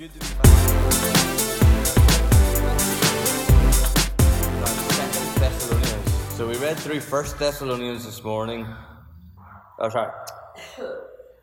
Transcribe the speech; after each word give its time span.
good 0.00 0.10
to 0.14 0.18
be 0.18 0.34
back. 0.34 0.46
So 6.30 6.48
we 6.48 6.56
read 6.56 6.78
through 6.78 7.00
First 7.00 7.38
Thessalonians 7.38 8.06
this 8.06 8.24
morning. 8.24 8.66
Oh, 9.78 9.90
sorry. 9.90 10.10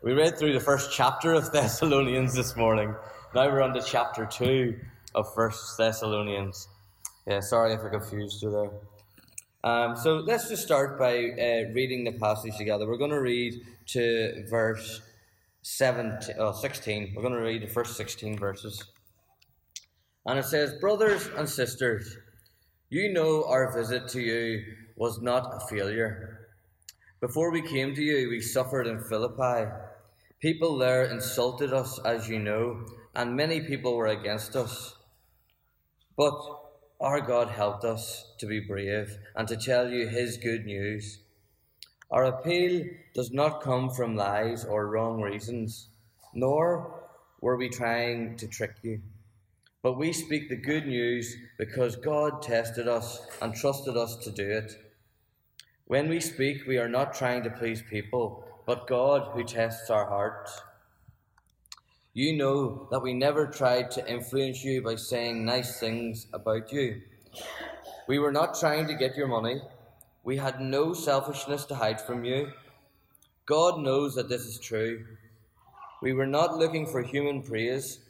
We 0.02 0.12
read 0.12 0.36
through 0.36 0.54
the 0.54 0.60
first 0.60 0.90
chapter 0.92 1.34
of 1.34 1.52
Thessalonians 1.52 2.34
this 2.34 2.56
morning. 2.56 2.96
Now 3.32 3.46
we're 3.46 3.62
on 3.62 3.74
to 3.74 3.80
chapter 3.80 4.26
two 4.26 4.80
of 5.14 5.32
First 5.34 5.78
Thessalonians. 5.78 6.66
Yeah, 7.28 7.38
sorry 7.38 7.74
if 7.74 7.80
I 7.80 7.90
confused 7.90 8.42
you 8.42 8.50
there. 8.50 8.70
Um, 9.62 9.94
so 9.94 10.16
let's 10.16 10.48
just 10.48 10.64
start 10.64 10.98
by 10.98 11.14
uh, 11.14 11.72
reading 11.74 12.02
the 12.02 12.12
passage 12.12 12.56
together. 12.56 12.88
We're 12.88 12.96
going 12.96 13.12
to 13.12 13.20
read 13.20 13.54
to 13.90 14.44
verse 14.48 15.00
17, 15.76 16.36
oh, 16.38 16.48
uh, 16.48 16.52
16. 16.52 17.12
We're 17.14 17.22
going 17.22 17.34
to 17.34 17.40
read 17.40 17.62
the 17.62 17.68
first 17.68 17.96
16 17.96 18.38
verses. 18.38 18.82
And 20.24 20.38
it 20.38 20.46
says, 20.46 20.80
Brothers 20.80 21.28
and 21.36 21.46
sisters, 21.46 22.16
you 22.88 23.12
know 23.12 23.44
our 23.44 23.76
visit 23.76 24.08
to 24.08 24.20
you 24.20 24.62
was 24.96 25.20
not 25.20 25.54
a 25.54 25.66
failure. 25.68 26.48
Before 27.20 27.52
we 27.52 27.60
came 27.60 27.94
to 27.94 28.02
you, 28.02 28.30
we 28.30 28.40
suffered 28.40 28.86
in 28.86 29.04
Philippi. 29.04 29.70
People 30.40 30.78
there 30.78 31.04
insulted 31.04 31.74
us, 31.74 32.00
as 32.02 32.30
you 32.30 32.38
know, 32.38 32.86
and 33.14 33.36
many 33.36 33.60
people 33.60 33.94
were 33.94 34.06
against 34.06 34.56
us. 34.56 34.96
But 36.16 36.34
our 36.98 37.20
God 37.20 37.50
helped 37.50 37.84
us 37.84 38.24
to 38.38 38.46
be 38.46 38.60
brave 38.60 39.18
and 39.36 39.46
to 39.48 39.56
tell 39.56 39.90
you 39.90 40.08
His 40.08 40.38
good 40.38 40.64
news. 40.64 41.18
Our 42.10 42.24
appeal 42.24 42.86
does 43.14 43.32
not 43.32 43.60
come 43.60 43.90
from 43.90 44.16
lies 44.16 44.64
or 44.64 44.86
wrong 44.86 45.20
reasons, 45.20 45.88
nor 46.32 47.04
were 47.40 47.56
we 47.56 47.68
trying 47.68 48.36
to 48.38 48.48
trick 48.48 48.76
you. 48.82 49.02
But 49.82 49.98
we 49.98 50.12
speak 50.12 50.48
the 50.48 50.56
good 50.56 50.86
news 50.86 51.36
because 51.58 51.96
God 51.96 52.42
tested 52.42 52.88
us 52.88 53.20
and 53.42 53.54
trusted 53.54 53.96
us 53.96 54.16
to 54.16 54.30
do 54.30 54.50
it. 54.50 54.72
When 55.86 56.08
we 56.08 56.20
speak, 56.20 56.66
we 56.66 56.78
are 56.78 56.88
not 56.88 57.14
trying 57.14 57.42
to 57.44 57.50
please 57.50 57.82
people, 57.82 58.44
but 58.66 58.86
God 58.86 59.30
who 59.32 59.44
tests 59.44 59.88
our 59.90 60.06
hearts. 60.06 60.60
You 62.14 62.36
know 62.36 62.88
that 62.90 63.02
we 63.02 63.14
never 63.14 63.46
tried 63.46 63.90
to 63.92 64.10
influence 64.10 64.64
you 64.64 64.82
by 64.82 64.96
saying 64.96 65.44
nice 65.44 65.78
things 65.78 66.26
about 66.32 66.72
you. 66.72 67.02
We 68.08 68.18
were 68.18 68.32
not 68.32 68.58
trying 68.58 68.88
to 68.88 68.94
get 68.94 69.16
your 69.16 69.28
money. 69.28 69.60
We 70.28 70.36
had 70.36 70.60
no 70.60 70.92
selfishness 70.92 71.64
to 71.64 71.74
hide 71.74 72.02
from 72.02 72.22
you. 72.22 72.52
God 73.46 73.80
knows 73.80 74.14
that 74.14 74.28
this 74.28 74.42
is 74.42 74.58
true. 74.58 75.06
We 76.02 76.12
were 76.12 76.26
not 76.26 76.58
looking 76.58 76.84
for 76.86 77.00
human 77.00 77.40
praise 77.40 78.00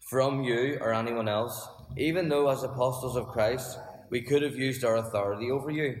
from 0.00 0.42
you 0.44 0.78
or 0.80 0.94
anyone 0.94 1.28
else, 1.28 1.68
even 1.98 2.30
though, 2.30 2.48
as 2.48 2.62
apostles 2.62 3.16
of 3.16 3.28
Christ, 3.28 3.78
we 4.08 4.22
could 4.22 4.40
have 4.40 4.56
used 4.56 4.82
our 4.82 4.96
authority 4.96 5.50
over 5.50 5.70
you. 5.70 6.00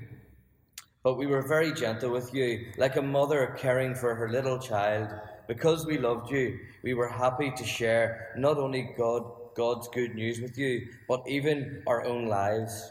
But 1.02 1.18
we 1.18 1.26
were 1.26 1.46
very 1.46 1.74
gentle 1.74 2.12
with 2.12 2.32
you, 2.32 2.72
like 2.78 2.96
a 2.96 3.02
mother 3.02 3.54
caring 3.58 3.94
for 3.94 4.14
her 4.14 4.30
little 4.30 4.58
child. 4.58 5.10
Because 5.48 5.84
we 5.84 5.98
loved 5.98 6.30
you, 6.30 6.58
we 6.82 6.94
were 6.94 7.08
happy 7.08 7.50
to 7.50 7.64
share 7.66 8.32
not 8.38 8.56
only 8.56 8.94
God, 8.96 9.22
God's 9.54 9.88
good 9.88 10.14
news 10.14 10.40
with 10.40 10.56
you, 10.56 10.88
but 11.06 11.28
even 11.28 11.82
our 11.86 12.06
own 12.06 12.24
lives. 12.24 12.90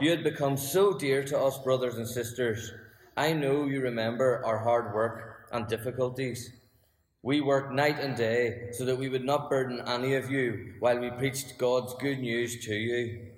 You 0.00 0.10
had 0.10 0.24
become 0.24 0.56
so 0.56 0.98
dear 0.98 1.22
to 1.22 1.38
us, 1.38 1.56
brothers 1.58 1.94
and 1.94 2.08
sisters. 2.08 2.72
I 3.16 3.32
know 3.32 3.66
you 3.66 3.80
remember 3.80 4.44
our 4.44 4.58
hard 4.58 4.92
work 4.92 5.46
and 5.52 5.68
difficulties. 5.68 6.50
We 7.22 7.40
worked 7.40 7.72
night 7.72 8.00
and 8.00 8.16
day 8.16 8.70
so 8.72 8.84
that 8.86 8.98
we 8.98 9.08
would 9.08 9.24
not 9.24 9.48
burden 9.48 9.80
any 9.86 10.16
of 10.16 10.28
you 10.28 10.74
while 10.80 10.98
we 10.98 11.10
preached 11.10 11.58
God's 11.58 11.94
good 12.00 12.18
news 12.18 12.64
to 12.66 12.74
you. 12.74 13.34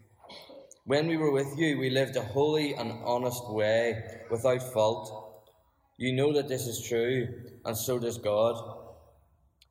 When 0.86 1.08
we 1.08 1.18
were 1.18 1.30
with 1.30 1.58
you, 1.58 1.78
we 1.78 1.90
lived 1.90 2.16
a 2.16 2.22
holy 2.22 2.72
and 2.72 3.02
honest 3.04 3.50
way 3.50 4.02
without 4.30 4.72
fault. 4.72 5.52
You 5.98 6.14
know 6.14 6.32
that 6.32 6.48
this 6.48 6.66
is 6.66 6.88
true, 6.88 7.28
and 7.66 7.76
so 7.76 7.98
does 7.98 8.16
God. 8.16 8.56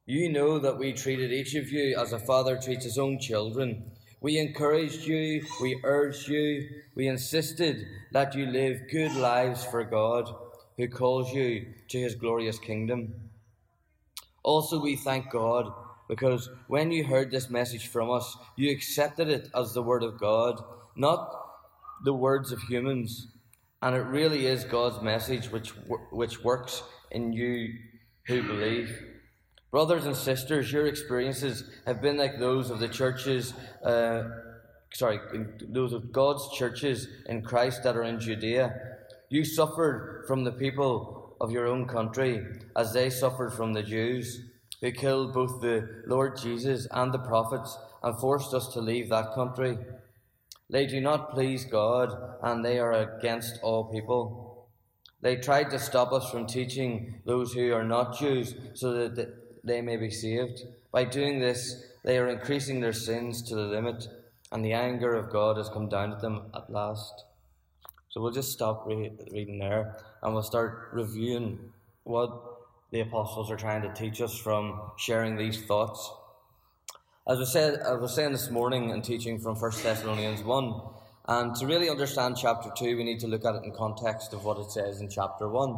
You 0.06 0.32
know 0.32 0.60
that 0.60 0.78
we 0.78 0.94
treated 0.94 1.32
each 1.32 1.56
of 1.56 1.72
you 1.72 1.98
as 1.98 2.14
a 2.14 2.20
father 2.20 2.60
treats 2.62 2.86
his 2.86 3.00
own 3.00 3.18
children. 3.20 3.92
We 4.26 4.40
encouraged 4.40 5.06
you, 5.06 5.46
we 5.62 5.80
urged 5.84 6.28
you, 6.30 6.68
we 6.96 7.08
insisted 7.08 7.86
that 8.12 8.34
you 8.34 8.48
live 8.48 8.90
good 8.92 9.14
lives 9.14 9.64
for 9.64 9.84
God, 9.84 10.34
who 10.78 10.88
calls 10.88 11.32
you 11.32 11.68
to 11.90 12.00
his 12.00 12.16
glorious 12.16 12.58
kingdom. 12.58 13.14
Also, 14.42 14.82
we 14.82 14.96
thank 14.96 15.30
God 15.30 15.72
because 16.10 16.50
when 16.66 16.92
you 16.92 17.04
heard 17.04 17.30
this 17.30 17.52
message 17.52 17.90
from 17.90 18.10
us, 18.10 18.36
you 18.56 18.72
accepted 18.72 19.28
it 19.28 19.48
as 19.54 19.76
the 19.76 19.84
word 19.84 20.02
of 20.02 20.20
God, 20.20 20.60
not 20.96 21.32
the 22.04 22.16
words 22.16 22.52
of 22.52 22.64
humans. 22.64 23.28
And 23.84 23.96
it 23.96 24.08
really 24.08 24.48
is 24.48 24.64
God's 24.64 25.04
message 25.04 25.52
which, 25.52 25.70
which 26.12 26.44
works 26.44 26.82
in 27.12 27.32
you 27.32 27.76
who 28.26 28.42
believe. 28.42 29.15
Brothers 29.76 30.06
and 30.06 30.16
sisters, 30.16 30.72
your 30.72 30.88
experiences 30.88 31.66
have 31.86 32.02
been 32.02 32.16
like 32.16 32.40
those 32.40 32.70
of 32.70 32.80
the 32.80 32.88
churches, 32.88 33.54
uh, 33.84 34.24
sorry, 34.94 35.20
those 35.68 35.92
of 35.92 36.14
God's 36.14 36.50
churches 36.58 37.10
in 37.26 37.42
Christ 37.42 37.84
that 37.84 37.98
are 37.98 38.04
in 38.04 38.18
Judea. 38.18 38.74
You 39.28 39.44
suffered 39.44 40.24
from 40.30 40.46
the 40.46 40.54
people 40.54 41.36
of 41.42 41.52
your 41.52 41.68
own 41.68 41.90
country 41.90 42.42
as 42.78 42.94
they 42.94 43.10
suffered 43.10 43.52
from 43.52 43.74
the 43.74 43.84
Jews, 43.84 44.46
who 44.80 44.94
killed 44.94 45.34
both 45.34 45.60
the 45.60 46.04
Lord 46.08 46.38
Jesus 46.38 46.88
and 46.92 47.14
the 47.14 47.20
prophets 47.20 47.78
and 48.02 48.18
forced 48.18 48.54
us 48.54 48.70
to 48.70 48.80
leave 48.80 49.10
that 49.10 49.34
country. 49.34 49.78
They 50.70 50.86
do 50.86 51.02
not 51.02 51.32
please 51.32 51.66
God 51.66 52.14
and 52.42 52.64
they 52.64 52.80
are 52.80 52.94
against 52.94 53.60
all 53.62 53.92
people. 53.92 54.70
They 55.20 55.36
tried 55.36 55.70
to 55.72 55.80
stop 55.80 56.14
us 56.14 56.30
from 56.30 56.48
teaching 56.48 57.16
those 57.26 57.52
who 57.52 57.74
are 57.74 57.84
not 57.84 58.18
Jews 58.18 58.56
so 58.74 58.94
that 58.94 59.45
they 59.66 59.82
may 59.82 59.98
be 59.98 60.10
saved. 60.10 60.62
By 60.92 61.04
doing 61.04 61.40
this, 61.40 61.84
they 62.04 62.18
are 62.18 62.30
increasing 62.30 62.80
their 62.80 62.94
sins 62.94 63.42
to 63.44 63.56
the 63.56 63.64
limit, 63.64 64.08
and 64.52 64.64
the 64.64 64.74
anger 64.74 65.16
of 65.16 65.32
God 65.32 65.58
has 65.58 65.70
come 65.70 65.90
down 65.90 66.12
to 66.12 66.18
them 66.18 66.44
at 66.54 66.70
last. 66.70 67.26
So 68.10 68.22
we'll 68.22 68.32
just 68.32 68.54
stop 68.54 68.86
re- 68.86 69.12
reading 69.32 69.60
there, 69.60 69.98
and 70.22 70.34
we'll 70.34 70.44
start 70.44 70.90
reviewing 70.94 71.60
what 72.04 72.32
the 72.92 73.02
apostles 73.02 73.52
are 73.52 73.58
trying 73.58 73.82
to 73.82 73.94
teach 73.94 74.22
us 74.22 74.38
from 74.38 74.80
sharing 74.98 75.36
these 75.36 75.62
thoughts. 75.64 76.10
As 77.28 77.40
I 77.40 77.46
said, 77.46 77.80
I 77.82 77.94
was 77.94 78.14
saying 78.14 78.32
this 78.32 78.52
morning 78.52 78.92
in 78.92 79.02
teaching 79.02 79.40
from 79.40 79.56
1 79.56 79.72
Thessalonians 79.84 80.44
1, 80.44 80.82
and 81.28 81.56
to 81.56 81.66
really 81.66 81.90
understand 81.90 82.38
chapter 82.40 82.70
2, 82.78 82.98
we 82.98 83.04
need 83.04 83.20
to 83.22 83.28
look 83.28 83.44
at 83.46 83.56
it 83.56 83.64
in 83.64 83.72
context 83.72 84.32
of 84.34 84.46
what 84.46 84.60
it 84.60 84.70
says 84.70 85.02
in 85.02 85.10
chapter 85.10 85.50
1. 85.50 85.78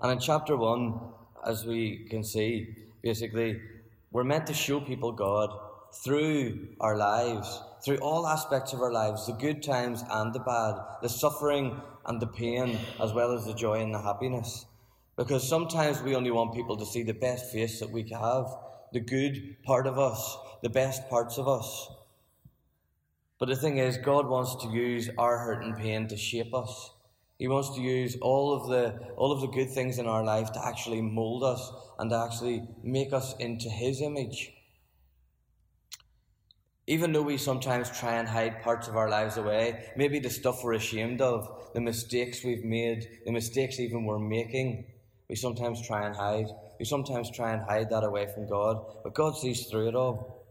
And 0.00 0.12
in 0.12 0.18
chapter 0.18 0.56
1, 0.56 1.00
as 1.46 1.64
we 1.64 2.08
can 2.10 2.24
see, 2.24 2.74
basically, 3.02 3.60
we're 4.10 4.24
meant 4.24 4.46
to 4.48 4.54
show 4.54 4.80
people 4.80 5.12
God 5.12 5.50
through 6.04 6.68
our 6.80 6.96
lives, 6.96 7.60
through 7.84 7.98
all 7.98 8.26
aspects 8.26 8.72
of 8.72 8.80
our 8.80 8.92
lives, 8.92 9.26
the 9.26 9.32
good 9.32 9.62
times 9.62 10.04
and 10.10 10.32
the 10.32 10.40
bad, 10.40 10.74
the 11.02 11.08
suffering 11.08 11.80
and 12.06 12.20
the 12.20 12.26
pain, 12.26 12.78
as 13.00 13.12
well 13.12 13.32
as 13.32 13.44
the 13.44 13.54
joy 13.54 13.80
and 13.80 13.94
the 13.94 14.02
happiness. 14.02 14.66
Because 15.16 15.48
sometimes 15.48 16.02
we 16.02 16.14
only 16.14 16.30
want 16.30 16.54
people 16.54 16.76
to 16.76 16.86
see 16.86 17.02
the 17.02 17.12
best 17.12 17.52
face 17.52 17.80
that 17.80 17.90
we 17.90 18.08
have, 18.10 18.46
the 18.92 19.00
good 19.00 19.56
part 19.64 19.86
of 19.86 19.98
us, 19.98 20.36
the 20.62 20.70
best 20.70 21.08
parts 21.08 21.38
of 21.38 21.48
us. 21.48 21.90
But 23.38 23.48
the 23.48 23.56
thing 23.56 23.78
is, 23.78 23.96
God 23.96 24.28
wants 24.28 24.56
to 24.62 24.68
use 24.70 25.08
our 25.18 25.38
hurt 25.38 25.64
and 25.64 25.76
pain 25.76 26.08
to 26.08 26.16
shape 26.16 26.54
us. 26.54 26.90
He 27.40 27.48
wants 27.48 27.74
to 27.74 27.80
use 27.80 28.18
all 28.20 28.52
of 28.52 28.68
the 28.68 29.14
all 29.16 29.32
of 29.32 29.40
the 29.40 29.46
good 29.46 29.70
things 29.70 29.98
in 29.98 30.06
our 30.06 30.22
life 30.22 30.52
to 30.52 30.62
actually 30.62 31.00
mold 31.00 31.42
us 31.42 31.72
and 31.98 32.10
to 32.10 32.16
actually 32.16 32.68
make 32.82 33.14
us 33.14 33.34
into 33.38 33.70
his 33.70 34.02
image. 34.02 34.52
Even 36.86 37.12
though 37.12 37.22
we 37.22 37.38
sometimes 37.38 37.90
try 37.98 38.16
and 38.16 38.28
hide 38.28 38.62
parts 38.62 38.88
of 38.88 38.96
our 38.96 39.08
lives 39.08 39.38
away, 39.38 39.86
maybe 39.96 40.18
the 40.18 40.28
stuff 40.28 40.62
we're 40.62 40.74
ashamed 40.74 41.22
of, 41.22 41.70
the 41.72 41.80
mistakes 41.80 42.44
we've 42.44 42.64
made, 42.64 43.08
the 43.24 43.32
mistakes 43.32 43.80
even 43.80 44.04
we're 44.04 44.18
making, 44.18 44.84
we 45.30 45.34
sometimes 45.34 45.80
try 45.86 46.04
and 46.04 46.14
hide. 46.14 46.48
We 46.78 46.84
sometimes 46.84 47.30
try 47.30 47.52
and 47.52 47.62
hide 47.62 47.88
that 47.88 48.04
away 48.04 48.26
from 48.34 48.50
God, 48.50 48.84
but 49.02 49.14
God 49.14 49.34
sees 49.38 49.64
through 49.66 49.88
it 49.88 49.94
all. 49.94 50.44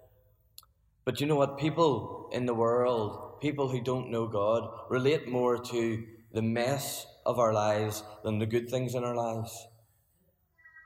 But 1.05 1.21
you 1.21 1.27
know 1.27 1.35
what? 1.35 1.59
People 1.59 2.31
in 2.31 2.47
the 2.47 2.55
world, 2.55 3.41
people 3.41 3.69
who 3.69 3.79
don't 3.79 4.09
know 4.09 4.25
God, 4.25 4.67
relate 4.89 5.27
more 5.27 5.59
to 5.59 6.03
the 6.31 6.41
mess 6.41 7.05
of 7.25 7.39
our 7.39 7.53
lives 7.53 8.03
than 8.23 8.39
the 8.39 8.45
good 8.45 8.69
things 8.69 8.95
in 8.95 9.03
our 9.03 9.15
lives. 9.15 9.67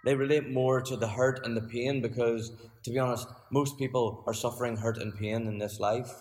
They 0.06 0.16
relate 0.16 0.50
more 0.50 0.82
to 0.82 0.98
the 0.98 1.08
hurt 1.08 1.46
and 1.46 1.56
the 1.56 1.62
pain 1.62 2.02
because, 2.02 2.52
to 2.84 2.92
be 2.92 3.00
honest, 3.00 3.28
most 3.52 3.78
people 3.78 4.24
are 4.28 4.34
suffering 4.34 4.78
hurt 4.78 4.98
and 4.98 5.16
pain 5.16 5.48
in 5.48 5.58
this 5.58 5.80
life. 5.80 6.12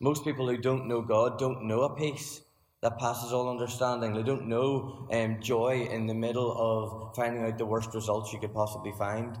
Most 0.00 0.24
people 0.24 0.48
who 0.48 0.56
don't 0.56 0.88
know 0.88 1.02
God 1.02 1.38
don't 1.38 1.68
know 1.68 1.82
a 1.82 1.94
peace 1.94 2.40
that 2.80 2.98
passes 2.98 3.32
all 3.32 3.50
understanding. 3.50 4.14
They 4.14 4.22
don't 4.22 4.46
know 4.46 5.08
um, 5.10 5.40
joy 5.40 5.88
in 5.90 6.06
the 6.06 6.14
middle 6.14 6.52
of 6.52 7.14
finding 7.16 7.44
out 7.44 7.56
the 7.56 7.66
worst 7.66 7.94
results 7.94 8.32
you 8.32 8.38
could 8.38 8.52
possibly 8.52 8.92
find. 8.98 9.38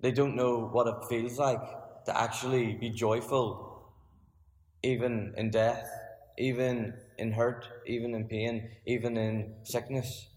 They 0.00 0.12
don't 0.12 0.36
know 0.36 0.68
what 0.72 0.86
it 0.86 1.08
feels 1.08 1.38
like 1.38 1.60
to 2.06 2.18
actually 2.18 2.74
be 2.74 2.90
joyful, 2.90 3.92
even 4.82 5.34
in 5.36 5.50
death, 5.50 5.86
even 6.38 6.94
in 7.18 7.32
hurt, 7.32 7.66
even 7.86 8.14
in 8.14 8.26
pain, 8.26 8.70
even 8.86 9.16
in 9.16 9.54
sickness. 9.62 10.28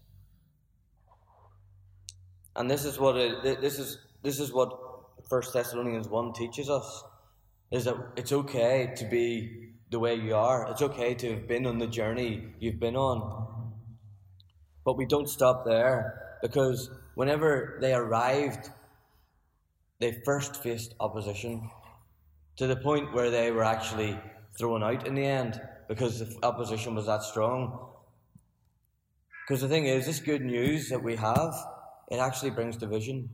And 2.56 2.70
this 2.70 2.84
is 2.84 2.98
what 2.98 3.16
it, 3.16 3.60
this 3.60 3.78
is 3.78 3.98
this 4.22 4.40
is 4.40 4.52
what 4.52 4.70
First 5.28 5.52
Thessalonians 5.52 6.08
one 6.08 6.32
teaches 6.32 6.68
us 6.68 7.04
is 7.70 7.84
that 7.84 7.96
it's 8.16 8.32
okay 8.32 8.92
to 8.96 9.04
be 9.04 9.72
the 9.90 9.98
way 9.98 10.14
you 10.14 10.34
are. 10.34 10.70
It's 10.70 10.82
okay 10.82 11.14
to 11.14 11.30
have 11.34 11.46
been 11.46 11.66
on 11.66 11.78
the 11.78 11.86
journey 11.86 12.54
you've 12.58 12.80
been 12.80 12.96
on. 12.96 13.72
But 14.84 14.96
we 14.96 15.06
don't 15.06 15.28
stop 15.28 15.64
there 15.64 16.38
because 16.42 16.90
whenever 17.14 17.78
they 17.80 17.92
arrived, 17.92 18.70
they 20.00 20.20
first 20.24 20.62
faced 20.62 20.94
opposition 20.98 21.70
to 22.56 22.66
the 22.66 22.76
point 22.76 23.12
where 23.12 23.30
they 23.30 23.50
were 23.50 23.64
actually 23.64 24.18
thrown 24.58 24.82
out 24.82 25.06
in 25.06 25.14
the 25.14 25.24
end 25.24 25.60
because 25.88 26.18
the 26.18 26.38
opposition 26.42 26.94
was 26.94 27.06
that 27.06 27.22
strong. 27.22 27.88
Because 29.46 29.62
the 29.62 29.68
thing 29.68 29.86
is, 29.86 30.06
this 30.06 30.20
good 30.20 30.42
news 30.42 30.90
that 30.90 31.02
we 31.02 31.16
have, 31.16 31.54
it 32.10 32.18
actually 32.18 32.50
brings 32.50 32.76
division. 32.76 33.30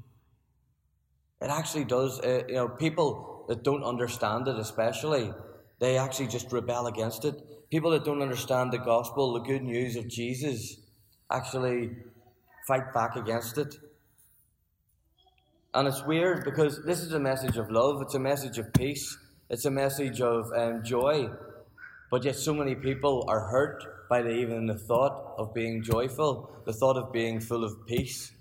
It 1.42 1.50
actually 1.50 1.84
does. 1.84 2.20
Uh, 2.20 2.42
you 2.48 2.54
know, 2.54 2.68
people 2.68 3.44
that 3.48 3.64
don't 3.64 3.82
understand 3.82 4.48
it, 4.48 4.56
especially, 4.56 5.32
they 5.80 5.98
actually 5.98 6.28
just 6.28 6.52
rebel 6.52 6.86
against 6.86 7.24
it. 7.24 7.34
People 7.70 7.90
that 7.90 8.04
don't 8.04 8.22
understand 8.22 8.72
the 8.72 8.78
gospel, 8.78 9.32
the 9.32 9.40
good 9.40 9.62
news 9.62 9.96
of 9.96 10.08
Jesus, 10.08 10.76
actually 11.30 11.90
fight 12.68 12.94
back 12.94 13.16
against 13.16 13.58
it. 13.58 13.74
And 15.74 15.88
it's 15.88 16.04
weird 16.04 16.44
because 16.44 16.84
this 16.84 17.00
is 17.00 17.12
a 17.12 17.18
message 17.18 17.56
of 17.56 17.70
love, 17.70 18.00
it's 18.00 18.14
a 18.14 18.20
message 18.20 18.58
of 18.58 18.72
peace, 18.72 19.18
it's 19.50 19.64
a 19.64 19.70
message 19.70 20.20
of 20.20 20.46
um, 20.56 20.84
joy. 20.84 21.28
But 22.10 22.24
yet, 22.24 22.36
so 22.36 22.54
many 22.54 22.74
people 22.74 23.24
are 23.28 23.48
hurt 23.48 24.08
by 24.08 24.22
the, 24.22 24.30
even 24.30 24.66
the 24.66 24.78
thought 24.78 25.34
of 25.38 25.54
being 25.54 25.82
joyful, 25.82 26.62
the 26.64 26.72
thought 26.72 26.96
of 26.96 27.12
being 27.12 27.40
full 27.40 27.64
of 27.64 27.86
peace. 27.86 28.32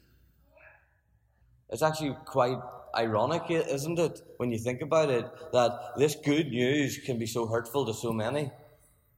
It's 1.69 1.81
actually 1.81 2.15
quite 2.25 2.59
ironic, 2.95 3.43
isn't 3.49 3.97
it, 3.97 4.21
when 4.37 4.51
you 4.51 4.59
think 4.59 4.81
about 4.81 5.09
it, 5.09 5.25
that 5.51 5.93
this 5.97 6.15
good 6.15 6.47
news 6.49 6.99
can 6.99 7.17
be 7.17 7.25
so 7.25 7.47
hurtful 7.47 7.85
to 7.85 7.93
so 7.93 8.11
many 8.11 8.51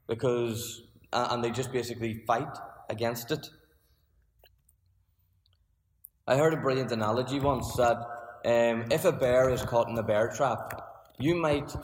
because, 0.08 0.84
and 1.12 1.44
they 1.44 1.52
just 1.52 1.72
basically 1.72 2.24
fight 2.26 2.58
against 2.90 3.32
it. 3.32 3.50
I 6.28 6.38
heard 6.38 6.54
a 6.54 6.58
brilliant 6.58 6.92
analogy 6.92 7.40
once 7.40 7.76
that 7.76 7.98
um, 8.46 8.86
if 8.92 9.06
a 9.06 9.12
bear 9.12 9.50
is 9.50 9.62
caught 9.64 9.90
in 9.90 9.98
a 9.98 10.04
bear 10.04 10.30
trap, 10.30 10.82
you 11.20 11.36
might 11.36 11.76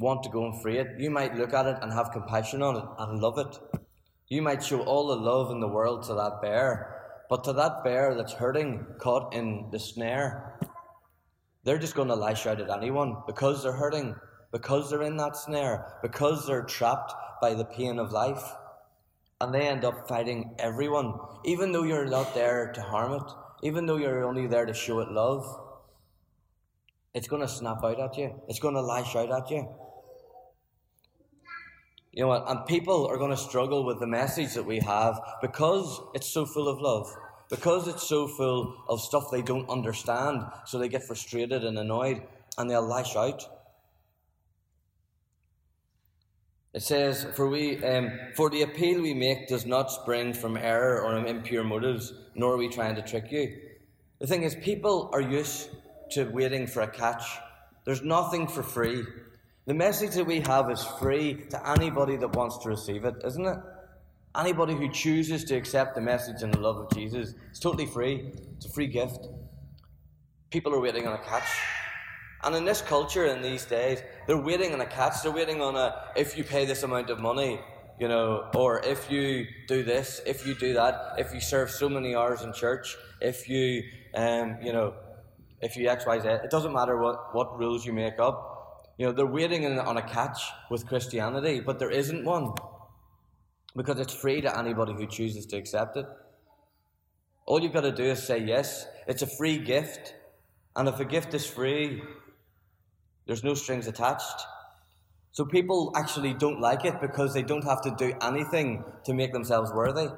want 0.00 0.22
to 0.24 0.30
go 0.30 0.46
and 0.46 0.60
free 0.62 0.78
it. 0.78 0.98
You 0.98 1.10
might 1.10 1.36
look 1.36 1.52
at 1.52 1.66
it 1.66 1.76
and 1.82 1.92
have 1.92 2.10
compassion 2.10 2.62
on 2.62 2.76
it 2.76 2.84
and 2.98 3.20
love 3.20 3.38
it. 3.38 3.58
You 4.28 4.42
might 4.42 4.64
show 4.64 4.80
all 4.80 5.08
the 5.08 5.16
love 5.16 5.50
in 5.50 5.60
the 5.60 5.68
world 5.68 6.04
to 6.04 6.14
that 6.14 6.40
bear. 6.40 6.96
But 7.28 7.44
to 7.44 7.52
that 7.52 7.84
bear 7.84 8.14
that's 8.14 8.32
hurting, 8.32 8.86
caught 8.98 9.34
in 9.34 9.68
the 9.70 9.78
snare, 9.78 10.58
they're 11.62 11.78
just 11.78 11.94
going 11.94 12.08
to 12.08 12.16
lash 12.16 12.46
out 12.46 12.60
at 12.60 12.70
anyone 12.70 13.16
because 13.26 13.62
they're 13.62 13.72
hurting, 13.72 14.16
because 14.50 14.90
they're 14.90 15.02
in 15.02 15.16
that 15.18 15.36
snare, 15.36 15.98
because 16.02 16.46
they're 16.46 16.62
trapped 16.62 17.12
by 17.42 17.54
the 17.54 17.64
pain 17.64 17.98
of 17.98 18.10
life. 18.10 18.42
And 19.40 19.54
they 19.54 19.68
end 19.68 19.84
up 19.84 20.08
fighting 20.08 20.54
everyone, 20.58 21.14
even 21.44 21.72
though 21.72 21.84
you're 21.84 22.06
not 22.06 22.34
there 22.34 22.72
to 22.72 22.82
harm 22.82 23.12
it, 23.12 23.32
even 23.62 23.86
though 23.86 23.96
you're 23.96 24.24
only 24.24 24.46
there 24.46 24.66
to 24.66 24.74
show 24.74 25.00
it 25.00 25.10
love. 25.10 25.44
It's 27.14 27.28
going 27.28 27.42
to 27.42 27.48
snap 27.48 27.82
out 27.82 28.00
at 28.00 28.16
you, 28.16 28.40
it's 28.48 28.60
going 28.60 28.74
to 28.74 28.82
lash 28.82 29.16
out 29.16 29.30
at 29.30 29.50
you. 29.50 29.68
You 32.12 32.22
know 32.22 32.28
what? 32.28 32.48
And 32.48 32.66
people 32.66 33.06
are 33.06 33.18
going 33.18 33.30
to 33.30 33.36
struggle 33.36 33.84
with 33.84 34.00
the 34.00 34.06
message 34.06 34.54
that 34.54 34.66
we 34.66 34.80
have 34.80 35.20
because 35.40 36.00
it's 36.14 36.28
so 36.28 36.44
full 36.44 36.68
of 36.68 36.80
love 36.80 37.14
because 37.50 37.88
it's 37.88 38.08
so 38.08 38.28
full 38.28 38.76
of 38.88 39.00
stuff 39.00 39.30
they 39.30 39.42
don't 39.42 39.68
understand, 39.68 40.42
so 40.64 40.78
they 40.78 40.88
get 40.88 41.02
frustrated 41.02 41.64
and 41.64 41.76
annoyed 41.76 42.22
and 42.56 42.70
they'll 42.70 42.86
lash 42.86 43.16
out. 43.16 43.44
It 46.72 46.82
says, 46.82 47.26
"For 47.34 47.48
we, 47.48 47.84
um, 47.84 48.12
for 48.36 48.48
the 48.48 48.62
appeal 48.62 49.02
we 49.02 49.12
make 49.12 49.48
does 49.48 49.66
not 49.66 49.90
spring 49.90 50.32
from 50.32 50.56
error 50.56 51.02
or 51.02 51.16
impure 51.26 51.64
motives, 51.64 52.12
nor 52.36 52.54
are 52.54 52.56
we 52.56 52.68
trying 52.68 52.94
to 52.94 53.02
trick 53.02 53.32
you." 53.32 53.58
The 54.20 54.28
thing 54.28 54.44
is, 54.44 54.54
people 54.54 55.10
are 55.12 55.20
used 55.20 55.70
to 56.12 56.30
waiting 56.30 56.68
for 56.68 56.82
a 56.82 56.88
catch. 56.88 57.24
There's 57.84 58.02
nothing 58.02 58.46
for 58.46 58.62
free. 58.62 59.04
The 59.70 59.74
message 59.74 60.16
that 60.16 60.26
we 60.26 60.40
have 60.40 60.68
is 60.68 60.82
free 60.98 61.44
to 61.50 61.70
anybody 61.70 62.16
that 62.16 62.34
wants 62.34 62.58
to 62.64 62.68
receive 62.68 63.04
it, 63.04 63.14
isn't 63.24 63.46
it? 63.46 63.56
Anybody 64.36 64.74
who 64.74 64.90
chooses 64.90 65.44
to 65.44 65.54
accept 65.54 65.94
the 65.94 66.00
message 66.00 66.42
and 66.42 66.52
the 66.52 66.58
love 66.58 66.78
of 66.78 66.90
Jesus, 66.92 67.34
it's 67.50 67.60
totally 67.60 67.86
free. 67.86 68.32
It's 68.56 68.66
a 68.66 68.68
free 68.70 68.88
gift. 68.88 69.28
People 70.50 70.74
are 70.74 70.80
waiting 70.80 71.06
on 71.06 71.12
a 71.12 71.22
catch. 71.22 71.48
And 72.42 72.56
in 72.56 72.64
this 72.64 72.82
culture, 72.82 73.26
in 73.26 73.42
these 73.42 73.64
days, 73.64 74.02
they're 74.26 74.42
waiting 74.42 74.74
on 74.74 74.80
a 74.80 74.86
catch. 74.86 75.22
They're 75.22 75.30
waiting 75.30 75.62
on 75.62 75.76
a, 75.76 75.94
if 76.16 76.36
you 76.36 76.42
pay 76.42 76.64
this 76.64 76.82
amount 76.82 77.08
of 77.08 77.20
money, 77.20 77.60
you 78.00 78.08
know, 78.08 78.50
or 78.56 78.80
if 78.84 79.08
you 79.08 79.46
do 79.68 79.84
this, 79.84 80.20
if 80.26 80.48
you 80.48 80.56
do 80.56 80.72
that, 80.72 81.12
if 81.16 81.32
you 81.32 81.40
serve 81.40 81.70
so 81.70 81.88
many 81.88 82.16
hours 82.16 82.42
in 82.42 82.52
church, 82.52 82.96
if 83.20 83.48
you, 83.48 83.84
um, 84.16 84.56
you 84.60 84.72
know, 84.72 84.94
if 85.60 85.76
you 85.76 85.88
X, 85.88 86.06
Y, 86.06 86.18
Z, 86.18 86.28
it 86.28 86.50
doesn't 86.50 86.72
matter 86.72 87.00
what, 87.00 87.36
what 87.36 87.56
rules 87.56 87.86
you 87.86 87.92
make 87.92 88.18
up. 88.18 88.49
You 89.00 89.06
know, 89.06 89.12
they're 89.12 89.24
waiting 89.24 89.64
on 89.78 89.96
a 89.96 90.02
catch 90.02 90.42
with 90.70 90.86
Christianity, 90.86 91.60
but 91.60 91.78
there 91.78 91.90
isn't 91.90 92.22
one 92.22 92.52
because 93.74 93.98
it's 93.98 94.12
free 94.12 94.42
to 94.42 94.58
anybody 94.58 94.92
who 94.92 95.06
chooses 95.06 95.46
to 95.46 95.56
accept 95.56 95.96
it. 95.96 96.04
All 97.46 97.62
you've 97.62 97.72
got 97.72 97.80
to 97.80 97.92
do 97.92 98.04
is 98.04 98.22
say 98.22 98.44
yes. 98.44 98.86
It's 99.06 99.22
a 99.22 99.26
free 99.26 99.56
gift. 99.56 100.12
And 100.76 100.86
if 100.86 101.00
a 101.00 101.06
gift 101.06 101.32
is 101.32 101.46
free, 101.46 102.02
there's 103.26 103.42
no 103.42 103.54
strings 103.54 103.86
attached. 103.86 104.44
So 105.32 105.46
people 105.46 105.94
actually 105.96 106.34
don't 106.34 106.60
like 106.60 106.84
it 106.84 107.00
because 107.00 107.32
they 107.32 107.42
don't 107.42 107.64
have 107.64 107.80
to 107.84 107.94
do 107.96 108.12
anything 108.20 108.84
to 109.06 109.14
make 109.14 109.32
themselves 109.32 109.72
worthy. 109.72 110.08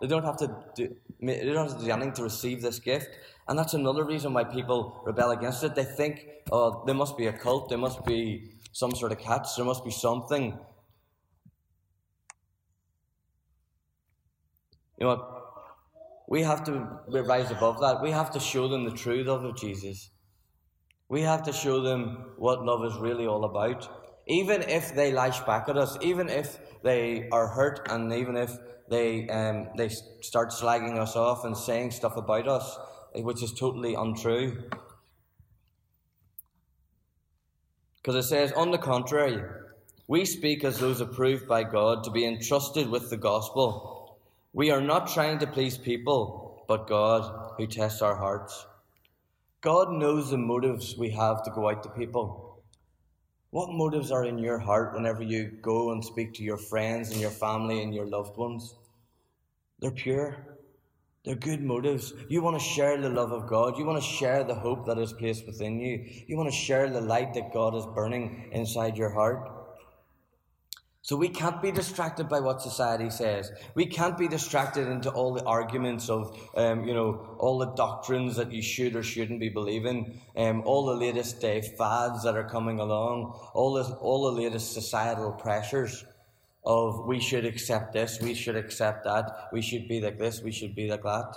They 0.00 0.06
don't 0.06 0.24
have 0.24 0.36
to 0.38 0.54
do, 0.74 0.94
they 1.20 1.44
don't 1.44 1.68
have 1.68 1.78
to 1.78 1.84
do 1.84 1.90
anything 1.90 2.12
to 2.14 2.22
receive 2.22 2.62
this 2.62 2.78
gift. 2.78 3.08
And 3.48 3.58
that's 3.58 3.74
another 3.74 4.04
reason 4.04 4.32
why 4.32 4.44
people 4.44 5.02
rebel 5.04 5.30
against 5.30 5.64
it. 5.64 5.74
They 5.74 5.84
think, 5.84 6.26
oh, 6.52 6.84
there 6.86 6.94
must 6.94 7.16
be 7.16 7.26
a 7.26 7.32
cult, 7.32 7.68
there 7.68 7.78
must 7.78 8.04
be 8.04 8.52
some 8.72 8.92
sort 8.92 9.12
of 9.12 9.18
catch, 9.18 9.56
there 9.56 9.64
must 9.64 9.84
be 9.84 9.90
something 9.90 10.58
You 14.98 15.06
know? 15.06 15.34
We 16.28 16.42
have 16.42 16.64
to 16.64 17.00
rise 17.06 17.50
above 17.50 17.80
that. 17.80 18.02
We 18.02 18.10
have 18.10 18.30
to 18.32 18.40
show 18.40 18.68
them 18.68 18.84
the 18.84 18.90
true 18.90 19.22
love 19.24 19.44
of 19.44 19.56
Jesus. 19.56 20.10
We 21.08 21.22
have 21.22 21.42
to 21.44 21.52
show 21.52 21.80
them 21.80 22.34
what 22.36 22.64
love 22.64 22.84
is 22.84 22.98
really 22.98 23.26
all 23.26 23.44
about. 23.44 23.88
Even 24.26 24.60
if 24.62 24.94
they 24.94 25.10
lash 25.10 25.40
back 25.40 25.70
at 25.70 25.78
us, 25.78 25.96
even 26.02 26.28
if 26.28 26.58
they 26.82 27.28
are 27.32 27.46
hurt, 27.48 27.88
and 27.88 28.12
even 28.12 28.36
if 28.36 28.50
they 28.90 29.28
um, 29.28 29.68
they 29.76 29.88
start 29.88 30.50
slagging 30.50 30.98
us 30.98 31.16
off 31.16 31.44
and 31.44 31.56
saying 31.56 31.90
stuff 31.90 32.16
about 32.16 32.48
us, 32.48 32.78
which 33.14 33.42
is 33.42 33.52
totally 33.52 33.94
untrue. 33.94 34.64
Because 37.96 38.24
it 38.24 38.28
says, 38.28 38.52
on 38.52 38.70
the 38.70 38.78
contrary, 38.78 39.42
we 40.06 40.24
speak 40.24 40.64
as 40.64 40.78
those 40.78 41.02
approved 41.02 41.46
by 41.46 41.64
God 41.64 42.04
to 42.04 42.10
be 42.10 42.24
entrusted 42.24 42.88
with 42.88 43.10
the 43.10 43.18
gospel. 43.18 44.18
We 44.54 44.70
are 44.70 44.80
not 44.80 45.12
trying 45.12 45.38
to 45.40 45.46
please 45.46 45.76
people, 45.76 46.64
but 46.66 46.88
God 46.88 47.54
who 47.58 47.66
tests 47.66 48.00
our 48.00 48.16
hearts. 48.16 48.66
God 49.60 49.92
knows 49.92 50.30
the 50.30 50.38
motives 50.38 50.96
we 50.96 51.10
have 51.10 51.42
to 51.42 51.50
go 51.50 51.68
out 51.68 51.82
to 51.82 51.90
people. 51.90 52.47
What 53.50 53.70
motives 53.70 54.12
are 54.12 54.26
in 54.26 54.38
your 54.38 54.58
heart 54.58 54.92
whenever 54.94 55.22
you 55.22 55.50
go 55.62 55.92
and 55.92 56.04
speak 56.04 56.34
to 56.34 56.42
your 56.42 56.58
friends 56.58 57.10
and 57.10 57.20
your 57.20 57.30
family 57.30 57.82
and 57.82 57.94
your 57.94 58.04
loved 58.04 58.36
ones? 58.36 58.74
They're 59.80 59.90
pure. 59.90 60.58
They're 61.24 61.34
good 61.34 61.62
motives. 61.62 62.12
You 62.28 62.42
want 62.42 62.58
to 62.58 62.64
share 62.64 63.00
the 63.00 63.08
love 63.08 63.32
of 63.32 63.48
God. 63.48 63.78
You 63.78 63.86
want 63.86 64.02
to 64.02 64.08
share 64.08 64.44
the 64.44 64.54
hope 64.54 64.86
that 64.86 64.98
is 64.98 65.14
placed 65.14 65.46
within 65.46 65.80
you. 65.80 66.04
You 66.26 66.36
want 66.36 66.50
to 66.50 66.54
share 66.54 66.90
the 66.90 67.00
light 67.00 67.32
that 67.34 67.52
God 67.52 67.74
is 67.74 67.86
burning 67.86 68.50
inside 68.52 68.96
your 68.98 69.10
heart. 69.10 69.57
So 71.02 71.16
we 71.16 71.28
can't 71.28 71.62
be 71.62 71.70
distracted 71.70 72.28
by 72.28 72.40
what 72.40 72.60
society 72.60 73.08
says. 73.08 73.50
We 73.74 73.86
can't 73.86 74.18
be 74.18 74.28
distracted 74.28 74.88
into 74.88 75.10
all 75.10 75.32
the 75.32 75.44
arguments 75.44 76.10
of, 76.10 76.36
um, 76.56 76.84
you 76.86 76.92
know, 76.92 77.36
all 77.38 77.58
the 77.58 77.72
doctrines 77.74 78.36
that 78.36 78.52
you 78.52 78.62
should 78.62 78.96
or 78.96 79.02
shouldn't 79.02 79.40
be 79.40 79.48
believing, 79.48 80.20
um, 80.36 80.62
all 80.66 80.86
the 80.86 80.94
latest 80.94 81.40
day 81.40 81.62
fads 81.62 82.24
that 82.24 82.36
are 82.36 82.48
coming 82.48 82.80
along, 82.80 83.38
all 83.54 83.74
the, 83.74 83.84
all 83.96 84.30
the 84.30 84.42
latest 84.42 84.72
societal 84.72 85.32
pressures 85.32 86.04
of 86.64 87.06
we 87.06 87.20
should 87.20 87.46
accept 87.46 87.92
this, 87.92 88.20
we 88.20 88.34
should 88.34 88.56
accept 88.56 89.04
that, 89.04 89.48
we 89.52 89.62
should 89.62 89.88
be 89.88 90.00
like 90.00 90.18
this, 90.18 90.42
we 90.42 90.52
should 90.52 90.74
be 90.74 90.90
like 90.90 91.04
that. 91.04 91.34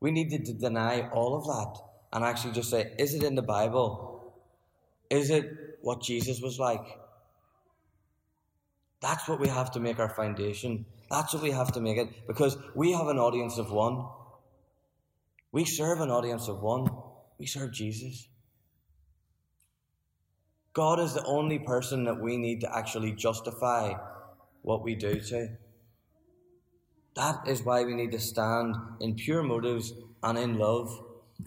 We 0.00 0.12
need 0.12 0.30
to 0.30 0.52
deny 0.54 1.08
all 1.10 1.36
of 1.36 1.44
that 1.46 1.82
and 2.12 2.24
actually 2.24 2.52
just 2.52 2.70
say, 2.70 2.92
is 2.98 3.14
it 3.14 3.24
in 3.24 3.34
the 3.34 3.42
Bible? 3.42 4.32
Is 5.10 5.30
it 5.30 5.78
what 5.82 6.00
Jesus 6.00 6.40
was 6.40 6.58
like? 6.58 7.03
That's 9.04 9.28
what 9.28 9.38
we 9.38 9.48
have 9.48 9.70
to 9.72 9.80
make 9.80 9.98
our 9.98 10.08
foundation. 10.08 10.86
That's 11.10 11.34
what 11.34 11.42
we 11.42 11.50
have 11.50 11.72
to 11.72 11.80
make 11.80 11.98
it 11.98 12.26
because 12.26 12.56
we 12.74 12.92
have 12.92 13.08
an 13.08 13.18
audience 13.18 13.58
of 13.58 13.70
one. 13.70 14.06
We 15.52 15.66
serve 15.66 16.00
an 16.00 16.10
audience 16.10 16.48
of 16.48 16.62
one. 16.62 16.88
We 17.38 17.44
serve 17.44 17.70
Jesus. 17.74 18.26
God 20.72 21.00
is 21.00 21.12
the 21.12 21.24
only 21.26 21.58
person 21.58 22.04
that 22.04 22.18
we 22.18 22.38
need 22.38 22.62
to 22.62 22.74
actually 22.74 23.12
justify 23.12 23.92
what 24.62 24.82
we 24.82 24.94
do 24.94 25.20
to. 25.20 25.48
That 27.14 27.46
is 27.46 27.62
why 27.62 27.84
we 27.84 27.92
need 27.94 28.12
to 28.12 28.20
stand 28.20 28.74
in 29.00 29.16
pure 29.16 29.42
motives 29.42 29.92
and 30.22 30.38
in 30.38 30.58
love 30.58 30.98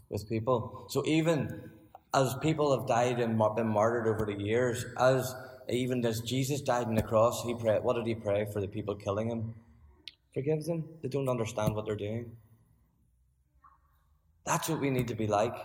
with 0.09 0.29
people. 0.29 0.85
So 0.89 1.03
even 1.07 1.71
as 2.13 2.35
people 2.35 2.77
have 2.77 2.87
died 2.87 3.19
and 3.19 3.41
been 3.55 3.67
martyred 3.67 4.07
over 4.07 4.31
the 4.31 4.39
years, 4.39 4.85
as 4.99 5.33
even 5.69 6.05
as 6.05 6.21
Jesus 6.21 6.61
died 6.61 6.87
on 6.87 6.95
the 6.95 7.01
cross, 7.01 7.43
he 7.43 7.53
prayed. 7.53 7.83
What 7.83 7.95
did 7.95 8.07
he 8.07 8.15
pray 8.15 8.45
for 8.51 8.61
the 8.61 8.67
people 8.67 8.95
killing 8.95 9.29
him? 9.29 9.53
Forgive 10.33 10.63
them. 10.65 10.85
They 11.01 11.09
don't 11.09 11.29
understand 11.29 11.75
what 11.75 11.85
they're 11.85 11.95
doing. 11.95 12.31
That's 14.45 14.69
what 14.69 14.79
we 14.79 14.89
need 14.89 15.09
to 15.09 15.15
be 15.15 15.27
like. 15.27 15.55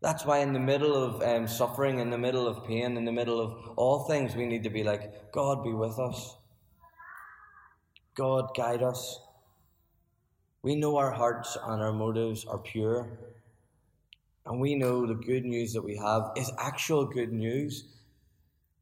That's 0.00 0.24
why, 0.24 0.38
in 0.38 0.52
the 0.52 0.60
middle 0.60 0.94
of 0.94 1.22
um, 1.22 1.48
suffering, 1.48 1.98
in 1.98 2.10
the 2.10 2.18
middle 2.18 2.46
of 2.46 2.64
pain, 2.64 2.96
in 2.96 3.04
the 3.04 3.12
middle 3.12 3.40
of 3.40 3.74
all 3.76 4.04
things, 4.06 4.34
we 4.36 4.46
need 4.46 4.62
to 4.64 4.70
be 4.70 4.84
like, 4.84 5.32
God 5.32 5.64
be 5.64 5.72
with 5.72 5.98
us. 5.98 6.36
God 8.14 8.50
guide 8.56 8.82
us. 8.82 9.20
We 10.62 10.74
know 10.74 10.96
our 10.96 11.12
hearts 11.12 11.56
and 11.64 11.80
our 11.82 11.92
motives 11.92 12.44
are 12.44 12.58
pure. 12.58 13.18
And 14.46 14.60
we 14.60 14.74
know 14.74 15.06
the 15.06 15.14
good 15.14 15.44
news 15.44 15.72
that 15.74 15.84
we 15.84 15.96
have 15.96 16.32
is 16.36 16.50
actual 16.58 17.04
good 17.04 17.32
news. 17.32 17.84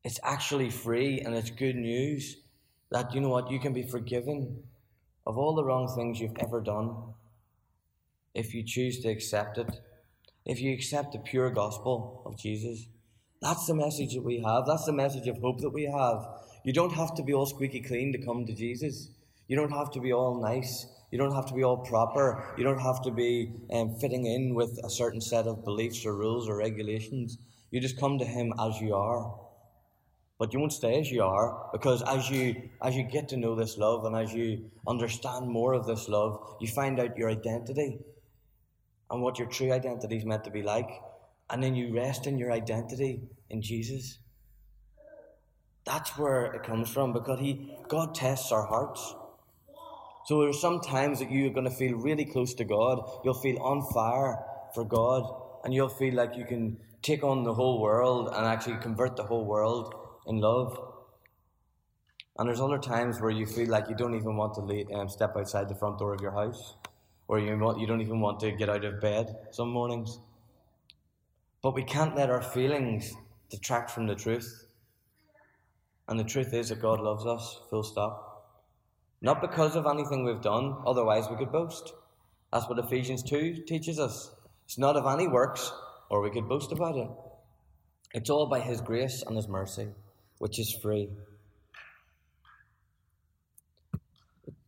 It's 0.06 0.20
actually 0.22 0.70
free 0.70 1.18
and 1.18 1.34
it's 1.34 1.50
good 1.50 1.74
news 1.74 2.36
that, 2.92 3.12
you 3.12 3.20
know 3.20 3.28
what, 3.28 3.50
you 3.50 3.58
can 3.58 3.72
be 3.72 3.82
forgiven 3.82 4.62
of 5.26 5.36
all 5.36 5.56
the 5.56 5.64
wrong 5.64 5.92
things 5.96 6.20
you've 6.20 6.38
ever 6.38 6.60
done 6.60 6.94
if 8.32 8.54
you 8.54 8.62
choose 8.62 9.00
to 9.00 9.08
accept 9.08 9.58
it. 9.58 9.80
If 10.44 10.60
you 10.60 10.72
accept 10.72 11.12
the 11.12 11.18
pure 11.18 11.50
gospel 11.50 12.22
of 12.24 12.38
Jesus. 12.38 12.86
That's 13.42 13.66
the 13.66 13.74
message 13.74 14.14
that 14.14 14.22
we 14.22 14.40
have. 14.42 14.64
That's 14.64 14.84
the 14.84 14.92
message 14.92 15.26
of 15.26 15.38
hope 15.38 15.60
that 15.62 15.70
we 15.70 15.86
have. 15.86 16.24
You 16.62 16.72
don't 16.72 16.92
have 16.92 17.16
to 17.16 17.24
be 17.24 17.34
all 17.34 17.46
squeaky 17.46 17.80
clean 17.80 18.12
to 18.12 18.24
come 18.24 18.46
to 18.46 18.54
Jesus. 18.54 19.08
You 19.48 19.56
don't 19.56 19.72
have 19.72 19.90
to 19.90 20.00
be 20.00 20.12
all 20.12 20.40
nice. 20.40 20.86
You 21.10 21.18
don't 21.18 21.34
have 21.34 21.46
to 21.46 21.54
be 21.54 21.64
all 21.64 21.78
proper. 21.78 22.54
You 22.56 22.62
don't 22.62 22.78
have 22.78 23.02
to 23.02 23.10
be 23.10 23.50
um, 23.72 23.96
fitting 23.96 24.24
in 24.24 24.54
with 24.54 24.78
a 24.84 24.88
certain 24.88 25.20
set 25.20 25.48
of 25.48 25.64
beliefs 25.64 26.06
or 26.06 26.14
rules 26.14 26.48
or 26.48 26.56
regulations. 26.56 27.38
You 27.72 27.80
just 27.80 27.98
come 27.98 28.20
to 28.20 28.24
Him 28.24 28.54
as 28.60 28.80
you 28.80 28.94
are. 28.94 29.45
But 30.38 30.52
you 30.52 30.58
won't 30.58 30.72
stay 30.72 31.00
as 31.00 31.10
you 31.10 31.22
are 31.22 31.70
because 31.72 32.02
as 32.02 32.28
you 32.28 32.68
as 32.82 32.94
you 32.94 33.04
get 33.04 33.30
to 33.30 33.38
know 33.38 33.54
this 33.54 33.78
love 33.78 34.04
and 34.04 34.14
as 34.14 34.34
you 34.34 34.70
understand 34.86 35.48
more 35.48 35.72
of 35.72 35.86
this 35.86 36.08
love, 36.08 36.56
you 36.60 36.68
find 36.68 37.00
out 37.00 37.16
your 37.16 37.30
identity 37.30 37.98
and 39.10 39.22
what 39.22 39.38
your 39.38 39.48
true 39.48 39.72
identity 39.72 40.16
is 40.16 40.26
meant 40.26 40.44
to 40.44 40.50
be 40.50 40.62
like, 40.62 40.90
and 41.48 41.62
then 41.62 41.74
you 41.74 41.94
rest 41.94 42.26
in 42.26 42.38
your 42.38 42.52
identity 42.52 43.22
in 43.48 43.62
Jesus. 43.62 44.18
That's 45.84 46.18
where 46.18 46.52
it 46.52 46.64
comes 46.64 46.90
from 46.90 47.12
because 47.12 47.40
He 47.40 47.74
God 47.88 48.14
tests 48.14 48.52
our 48.52 48.66
hearts. 48.66 49.14
So 50.26 50.40
there 50.40 50.50
are 50.50 50.52
some 50.52 50.80
times 50.80 51.20
that 51.20 51.30
you're 51.30 51.50
going 51.50 51.70
to 51.70 51.76
feel 51.76 51.96
really 51.96 52.24
close 52.24 52.52
to 52.54 52.64
God. 52.64 53.08
You'll 53.24 53.34
feel 53.34 53.58
on 53.60 53.86
fire 53.94 54.36
for 54.74 54.84
God, 54.84 55.22
and 55.64 55.72
you'll 55.72 55.88
feel 55.88 56.14
like 56.14 56.36
you 56.36 56.44
can 56.44 56.78
take 57.00 57.22
on 57.22 57.44
the 57.44 57.54
whole 57.54 57.80
world 57.80 58.28
and 58.34 58.44
actually 58.44 58.76
convert 58.78 59.16
the 59.16 59.22
whole 59.22 59.44
world 59.44 59.94
in 60.26 60.40
love. 60.40 60.78
And 62.38 62.48
there's 62.48 62.60
other 62.60 62.78
times 62.78 63.20
where 63.20 63.30
you 63.30 63.46
feel 63.46 63.68
like 63.68 63.88
you 63.88 63.94
don't 63.94 64.14
even 64.14 64.36
want 64.36 64.54
to 64.54 64.60
lay, 64.60 64.86
um, 64.94 65.08
step 65.08 65.34
outside 65.36 65.68
the 65.68 65.74
front 65.74 65.98
door 65.98 66.14
of 66.14 66.20
your 66.20 66.32
house, 66.32 66.76
or 67.28 67.38
you, 67.38 67.56
want, 67.58 67.80
you 67.80 67.86
don't 67.86 68.02
even 68.02 68.20
want 68.20 68.40
to 68.40 68.52
get 68.52 68.68
out 68.68 68.84
of 68.84 69.00
bed 69.00 69.34
some 69.50 69.70
mornings. 69.70 70.18
But 71.62 71.74
we 71.74 71.84
can't 71.84 72.14
let 72.14 72.30
our 72.30 72.42
feelings 72.42 73.14
detract 73.50 73.90
from 73.90 74.06
the 74.06 74.14
truth. 74.14 74.66
And 76.08 76.20
the 76.20 76.24
truth 76.24 76.52
is 76.52 76.68
that 76.68 76.80
God 76.80 77.00
loves 77.00 77.26
us, 77.26 77.60
full 77.70 77.82
stop. 77.82 78.26
Not 79.22 79.40
because 79.40 79.74
of 79.74 79.86
anything 79.86 80.24
we've 80.24 80.42
done, 80.42 80.76
otherwise 80.86 81.28
we 81.28 81.36
could 81.36 81.50
boast. 81.50 81.92
That's 82.52 82.68
what 82.68 82.78
Ephesians 82.78 83.22
2 83.22 83.64
teaches 83.66 83.98
us. 83.98 84.30
It's 84.66 84.78
not 84.78 84.96
of 84.96 85.06
any 85.06 85.26
works, 85.26 85.72
or 86.10 86.20
we 86.20 86.30
could 86.30 86.48
boast 86.48 86.70
about 86.72 86.96
it. 86.96 87.08
It's 88.14 88.30
all 88.30 88.46
by 88.46 88.60
His 88.60 88.80
grace 88.80 89.24
and 89.26 89.36
His 89.36 89.48
mercy, 89.48 89.88
which 90.38 90.58
is 90.58 90.72
free. 90.82 91.08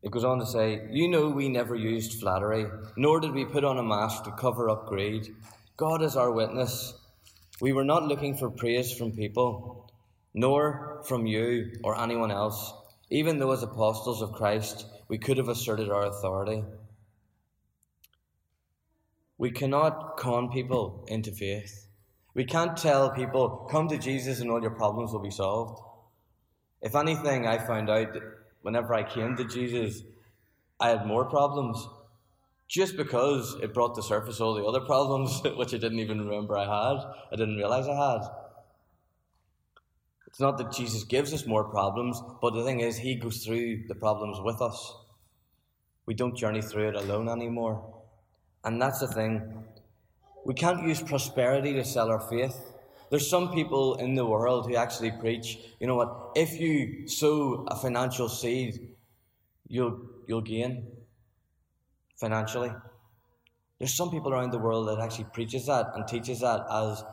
It 0.02 0.12
goes 0.12 0.24
on 0.24 0.38
to 0.38 0.46
say, 0.46 0.86
You 0.90 1.08
know, 1.08 1.28
we 1.28 1.48
never 1.48 1.74
used 1.74 2.20
flattery, 2.20 2.66
nor 2.96 3.20
did 3.20 3.32
we 3.32 3.44
put 3.44 3.64
on 3.64 3.78
a 3.78 3.82
mask 3.82 4.24
to 4.24 4.30
cover 4.30 4.70
up 4.70 4.86
greed. 4.86 5.28
God 5.76 6.02
is 6.02 6.16
our 6.16 6.30
witness. 6.30 6.94
We 7.60 7.72
were 7.72 7.84
not 7.84 8.04
looking 8.04 8.36
for 8.36 8.50
praise 8.50 8.92
from 8.92 9.12
people, 9.12 9.90
nor 10.32 11.02
from 11.06 11.26
you 11.26 11.72
or 11.82 12.00
anyone 12.00 12.30
else. 12.30 12.72
Even 13.10 13.38
though, 13.38 13.50
as 13.50 13.62
apostles 13.62 14.22
of 14.22 14.32
Christ, 14.32 14.86
we 15.08 15.18
could 15.18 15.38
have 15.38 15.48
asserted 15.48 15.90
our 15.90 16.06
authority, 16.06 16.62
we 19.36 19.50
cannot 19.50 20.16
con 20.16 20.50
people 20.50 21.04
into 21.08 21.32
faith. 21.32 21.87
We 22.34 22.44
can't 22.44 22.76
tell 22.76 23.10
people, 23.10 23.68
come 23.70 23.88
to 23.88 23.98
Jesus 23.98 24.40
and 24.40 24.50
all 24.50 24.62
your 24.62 24.70
problems 24.70 25.12
will 25.12 25.22
be 25.22 25.30
solved. 25.30 25.80
If 26.80 26.94
anything, 26.94 27.46
I 27.46 27.58
found 27.58 27.90
out 27.90 28.12
that 28.12 28.22
whenever 28.62 28.94
I 28.94 29.02
came 29.02 29.36
to 29.36 29.44
Jesus, 29.44 30.02
I 30.78 30.90
had 30.90 31.06
more 31.06 31.24
problems 31.24 31.88
just 32.68 32.96
because 32.96 33.56
it 33.62 33.72
brought 33.72 33.94
to 33.96 34.02
surface 34.02 34.40
all 34.40 34.54
the 34.54 34.64
other 34.64 34.80
problems 34.80 35.40
which 35.56 35.74
I 35.74 35.78
didn't 35.78 35.98
even 36.00 36.28
remember 36.28 36.56
I 36.56 36.64
had, 36.64 37.04
I 37.32 37.36
didn't 37.36 37.56
realize 37.56 37.88
I 37.88 38.12
had. 38.12 38.28
It's 40.26 40.38
not 40.38 40.58
that 40.58 40.72
Jesus 40.72 41.04
gives 41.04 41.32
us 41.32 41.46
more 41.46 41.64
problems, 41.64 42.22
but 42.42 42.52
the 42.54 42.62
thing 42.62 42.80
is, 42.80 42.98
He 42.98 43.16
goes 43.16 43.44
through 43.44 43.88
the 43.88 43.94
problems 43.94 44.38
with 44.40 44.60
us. 44.60 44.94
We 46.04 46.14
don't 46.14 46.36
journey 46.36 46.62
through 46.62 46.90
it 46.90 46.94
alone 46.94 47.28
anymore. 47.28 48.02
And 48.62 48.80
that's 48.80 49.00
the 49.00 49.08
thing. 49.08 49.64
We 50.48 50.54
can't 50.54 50.82
use 50.82 51.02
prosperity 51.02 51.74
to 51.74 51.84
sell 51.84 52.08
our 52.08 52.20
faith. 52.20 52.56
There's 53.10 53.28
some 53.28 53.52
people 53.52 53.96
in 53.96 54.14
the 54.14 54.24
world 54.24 54.64
who 54.64 54.76
actually 54.76 55.10
preach, 55.10 55.58
you 55.78 55.86
know 55.86 55.94
what, 55.94 56.30
if 56.36 56.58
you 56.58 57.06
sow 57.06 57.66
a 57.68 57.76
financial 57.76 58.30
seed, 58.30 58.96
you'll, 59.66 60.00
you'll 60.26 60.40
gain 60.40 60.86
financially. 62.16 62.72
There's 63.78 63.92
some 63.92 64.10
people 64.10 64.32
around 64.32 64.52
the 64.52 64.58
world 64.58 64.88
that 64.88 65.04
actually 65.04 65.26
preaches 65.34 65.66
that 65.66 65.92
and 65.94 66.08
teaches 66.08 66.40
that 66.40 66.64
as 66.72 67.04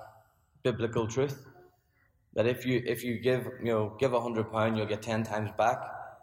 biblical 0.64 1.06
truth. 1.06 1.46
That 2.36 2.48
if 2.48 2.66
you 2.66 2.82
if 2.86 3.04
you 3.04 3.20
give 3.20 3.48
you 3.60 3.72
know 3.72 3.96
give 4.00 4.14
a 4.14 4.20
hundred 4.20 4.52
pound, 4.52 4.78
you'll 4.78 4.88
get 4.88 5.02
ten 5.02 5.24
times 5.24 5.52
back 5.58 5.78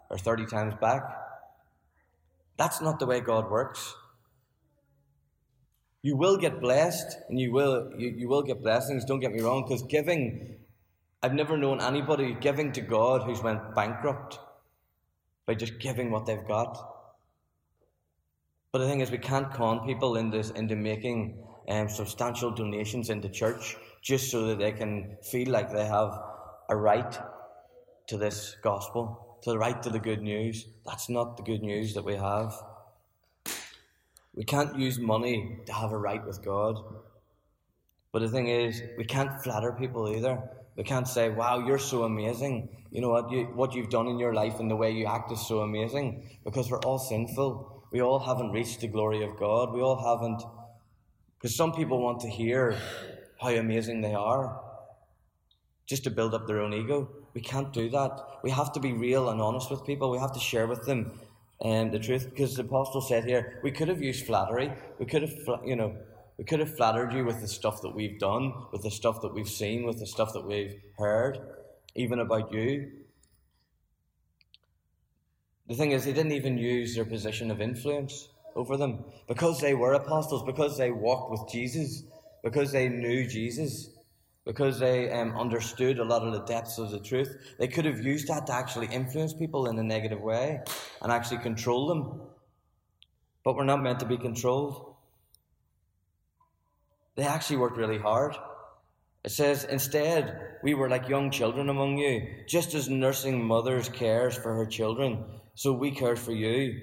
or 0.09 0.17
thirty 0.17 0.45
times 0.45 0.73
back. 0.81 1.03
That's 2.57 2.81
not 2.81 2.99
the 2.99 3.05
way 3.05 3.19
God 3.19 3.49
works. 3.49 3.95
You 6.03 6.17
will 6.17 6.35
get 6.37 6.59
blessed, 6.59 7.17
and 7.29 7.39
you 7.39 7.53
will 7.53 7.91
you, 7.97 8.09
you 8.09 8.27
will 8.27 8.43
get 8.43 8.61
blessings. 8.61 9.05
Don't 9.05 9.21
get 9.21 9.31
me 9.31 9.41
wrong, 9.41 9.63
because 9.63 9.83
giving, 9.83 10.57
I've 11.23 11.33
never 11.33 11.57
known 11.57 11.81
anybody 11.81 12.35
giving 12.39 12.73
to 12.73 12.81
God 12.81 13.23
who's 13.23 13.41
went 13.41 13.73
bankrupt 13.73 14.37
by 15.45 15.53
just 15.55 15.79
giving 15.79 16.11
what 16.11 16.25
they've 16.25 16.45
got. 16.45 16.77
But 18.73 18.79
the 18.79 18.87
thing 18.87 18.99
is, 18.99 19.11
we 19.11 19.17
can't 19.17 19.51
con 19.53 19.85
people 19.87 20.17
into 20.17 20.39
into 20.55 20.75
making 20.75 21.41
um, 21.69 21.87
substantial 21.87 22.51
donations 22.51 23.09
into 23.09 23.29
church 23.29 23.77
just 24.01 24.29
so 24.29 24.47
that 24.47 24.59
they 24.59 24.73
can 24.73 25.17
feel 25.23 25.49
like 25.49 25.71
they 25.71 25.85
have 25.85 26.19
a 26.67 26.75
right 26.75 27.17
to 28.07 28.17
this 28.17 28.57
gospel, 28.61 29.39
to 29.43 29.51
the 29.51 29.57
right 29.57 29.81
to 29.83 29.89
the 29.89 29.99
good 29.99 30.21
news. 30.21 30.65
That's 30.85 31.09
not 31.09 31.37
the 31.37 31.43
good 31.43 31.61
news 31.61 31.93
that 31.93 32.03
we 32.03 32.15
have. 32.15 32.53
We 34.35 34.43
can't 34.43 34.77
use 34.77 34.99
money 34.99 35.59
to 35.65 35.73
have 35.73 35.91
a 35.91 35.97
right 35.97 36.25
with 36.25 36.43
God. 36.43 36.77
But 38.11 38.21
the 38.21 38.29
thing 38.29 38.47
is, 38.47 38.81
we 38.97 39.05
can't 39.05 39.41
flatter 39.43 39.71
people 39.71 40.09
either. 40.09 40.41
We 40.75 40.83
can't 40.83 41.07
say, 41.07 41.29
wow, 41.29 41.59
you're 41.65 41.79
so 41.79 42.03
amazing. 42.03 42.69
You 42.91 43.01
know 43.01 43.09
what, 43.09 43.31
you, 43.31 43.45
what 43.53 43.73
you've 43.73 43.89
done 43.89 44.07
in 44.07 44.17
your 44.17 44.33
life 44.33 44.59
and 44.59 44.69
the 44.69 44.75
way 44.75 44.91
you 44.91 45.05
act 45.05 45.31
is 45.31 45.47
so 45.47 45.59
amazing. 45.59 46.39
Because 46.43 46.69
we're 46.69 46.79
all 46.79 46.97
sinful. 46.97 47.85
We 47.91 48.01
all 48.01 48.19
haven't 48.19 48.51
reached 48.51 48.81
the 48.81 48.87
glory 48.87 49.23
of 49.23 49.37
God. 49.37 49.71
We 49.71 49.81
all 49.81 50.01
haven't. 50.01 50.41
Because 51.37 51.55
some 51.55 51.73
people 51.73 52.01
want 52.01 52.21
to 52.21 52.29
hear 52.29 52.77
how 53.39 53.49
amazing 53.49 54.01
they 54.01 54.13
are 54.13 54.59
just 55.85 56.03
to 56.05 56.09
build 56.09 56.33
up 56.33 56.47
their 56.47 56.61
own 56.61 56.73
ego. 56.73 57.09
We 57.33 57.41
can't 57.41 57.73
do 57.73 57.89
that. 57.89 58.19
We 58.43 58.49
have 58.51 58.71
to 58.73 58.79
be 58.79 58.93
real 58.93 59.29
and 59.29 59.41
honest 59.41 59.69
with 59.69 59.85
people. 59.85 60.09
We 60.09 60.19
have 60.19 60.33
to 60.33 60.39
share 60.39 60.65
with 60.65 60.85
them 60.85 61.11
um, 61.63 61.91
the 61.91 61.99
truth 61.99 62.27
because 62.29 62.55
the 62.55 62.63
apostle 62.63 63.01
said 63.01 63.25
here 63.25 63.59
we 63.63 63.71
could 63.71 63.87
have 63.87 64.01
used 64.01 64.25
flattery. 64.25 64.71
We 64.99 65.05
could 65.05 65.21
have, 65.21 65.33
you 65.65 65.75
know, 65.75 65.95
We 66.37 66.45
could 66.45 66.59
have 66.59 66.75
flattered 66.75 67.13
you 67.13 67.25
with 67.25 67.41
the 67.41 67.47
stuff 67.47 67.81
that 67.83 67.95
we've 67.95 68.19
done, 68.19 68.53
with 68.71 68.81
the 68.81 68.91
stuff 68.91 69.21
that 69.21 69.33
we've 69.33 69.47
seen, 69.47 69.85
with 69.85 69.99
the 69.99 70.07
stuff 70.07 70.33
that 70.33 70.45
we've 70.45 70.75
heard, 70.97 71.39
even 71.95 72.19
about 72.19 72.51
you. 72.51 72.91
The 75.67 75.75
thing 75.75 75.91
is, 75.91 76.05
they 76.05 76.13
didn't 76.13 76.33
even 76.33 76.57
use 76.57 76.95
their 76.95 77.05
position 77.05 77.51
of 77.51 77.61
influence 77.61 78.29
over 78.55 78.77
them 78.77 79.05
because 79.27 79.61
they 79.61 79.73
were 79.73 79.93
apostles, 79.93 80.43
because 80.43 80.77
they 80.77 80.91
walked 80.91 81.31
with 81.31 81.51
Jesus, 81.51 82.03
because 82.43 82.71
they 82.71 82.89
knew 82.89 83.27
Jesus, 83.27 83.89
because 84.45 84.79
they 84.79 85.09
um, 85.11 85.35
understood 85.37 85.99
a 85.99 86.03
lot 86.03 86.21
of 86.21 86.33
the 86.33 86.41
depths 86.41 86.77
of 86.77 86.91
the 86.91 86.99
truth. 86.99 87.55
They 87.57 87.67
could 87.67 87.85
have 87.85 88.03
used 88.03 88.27
that 88.27 88.47
to 88.47 88.53
actually 88.53 88.87
influence 88.87 89.33
people 89.33 89.67
in 89.67 89.79
a 89.79 89.83
negative 89.83 90.19
way 90.19 90.59
and 91.01 91.11
actually 91.11 91.37
control 91.37 91.87
them. 91.87 92.21
But 93.43 93.55
we're 93.55 93.63
not 93.63 93.81
meant 93.81 93.99
to 94.01 94.05
be 94.05 94.17
controlled. 94.17 94.95
They 97.15 97.23
actually 97.23 97.57
worked 97.57 97.77
really 97.77 97.99
hard. 97.99 98.35
It 99.23 99.31
says, 99.31 99.63
Instead, 99.63 100.57
we 100.63 100.73
were 100.73 100.89
like 100.89 101.07
young 101.07 101.31
children 101.31 101.69
among 101.69 101.97
you, 101.97 102.27
just 102.47 102.73
as 102.73 102.89
nursing 102.89 103.45
mothers 103.45 103.87
cares 103.87 104.35
for 104.35 104.53
her 104.55 104.65
children, 104.65 105.23
so 105.55 105.71
we 105.71 105.91
cared 105.91 106.19
for 106.19 106.33
you. 106.33 106.81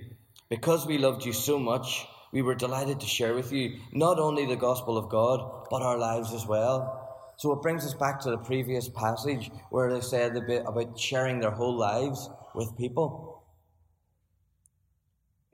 Because 0.49 0.87
we 0.87 0.99
loved 0.99 1.25
you 1.25 1.33
so 1.33 1.59
much, 1.59 2.07
we 2.33 2.43
were 2.43 2.55
delighted 2.55 3.00
to 3.00 3.07
share 3.07 3.35
with 3.35 3.52
you 3.52 3.79
not 3.93 4.19
only 4.19 4.47
the 4.47 4.57
gospel 4.57 4.97
of 4.97 5.11
God, 5.11 5.67
but 5.71 5.83
our 5.83 5.99
lives 5.99 6.33
as 6.33 6.47
well. 6.47 7.00
So 7.41 7.53
it 7.53 7.63
brings 7.63 7.87
us 7.87 7.95
back 7.95 8.21
to 8.21 8.31
the 8.31 8.37
previous 8.37 8.91
passage 8.91 9.51
where 9.71 9.91
they 9.91 10.03
said 10.03 10.37
a 10.37 10.43
bit 10.43 10.63
about 10.67 11.01
sharing 11.01 11.41
their 11.41 11.53
whole 11.53 11.75
lives 11.75 12.29
with 12.55 12.77
people. 12.77 13.45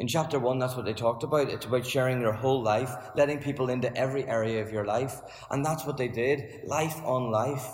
In 0.00 0.08
chapter 0.08 0.40
1, 0.40 0.58
that's 0.58 0.74
what 0.74 0.84
they 0.84 0.94
talked 0.94 1.22
about. 1.22 1.48
It's 1.48 1.64
about 1.64 1.86
sharing 1.86 2.20
your 2.20 2.32
whole 2.32 2.60
life, 2.60 2.90
letting 3.14 3.38
people 3.38 3.70
into 3.70 3.96
every 3.96 4.24
area 4.24 4.60
of 4.60 4.72
your 4.72 4.84
life. 4.84 5.20
And 5.48 5.64
that's 5.64 5.86
what 5.86 5.96
they 5.96 6.08
did. 6.08 6.66
Life 6.66 6.96
on 7.04 7.30
life 7.30 7.68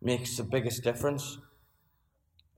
makes 0.00 0.36
the 0.36 0.44
biggest 0.44 0.84
difference. 0.84 1.38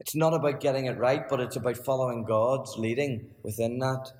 It's 0.00 0.14
not 0.14 0.34
about 0.34 0.60
getting 0.60 0.84
it 0.84 0.98
right, 0.98 1.26
but 1.26 1.40
it's 1.40 1.56
about 1.56 1.78
following 1.78 2.26
God's 2.26 2.76
leading 2.76 3.30
within 3.42 3.78
that. 3.78 4.12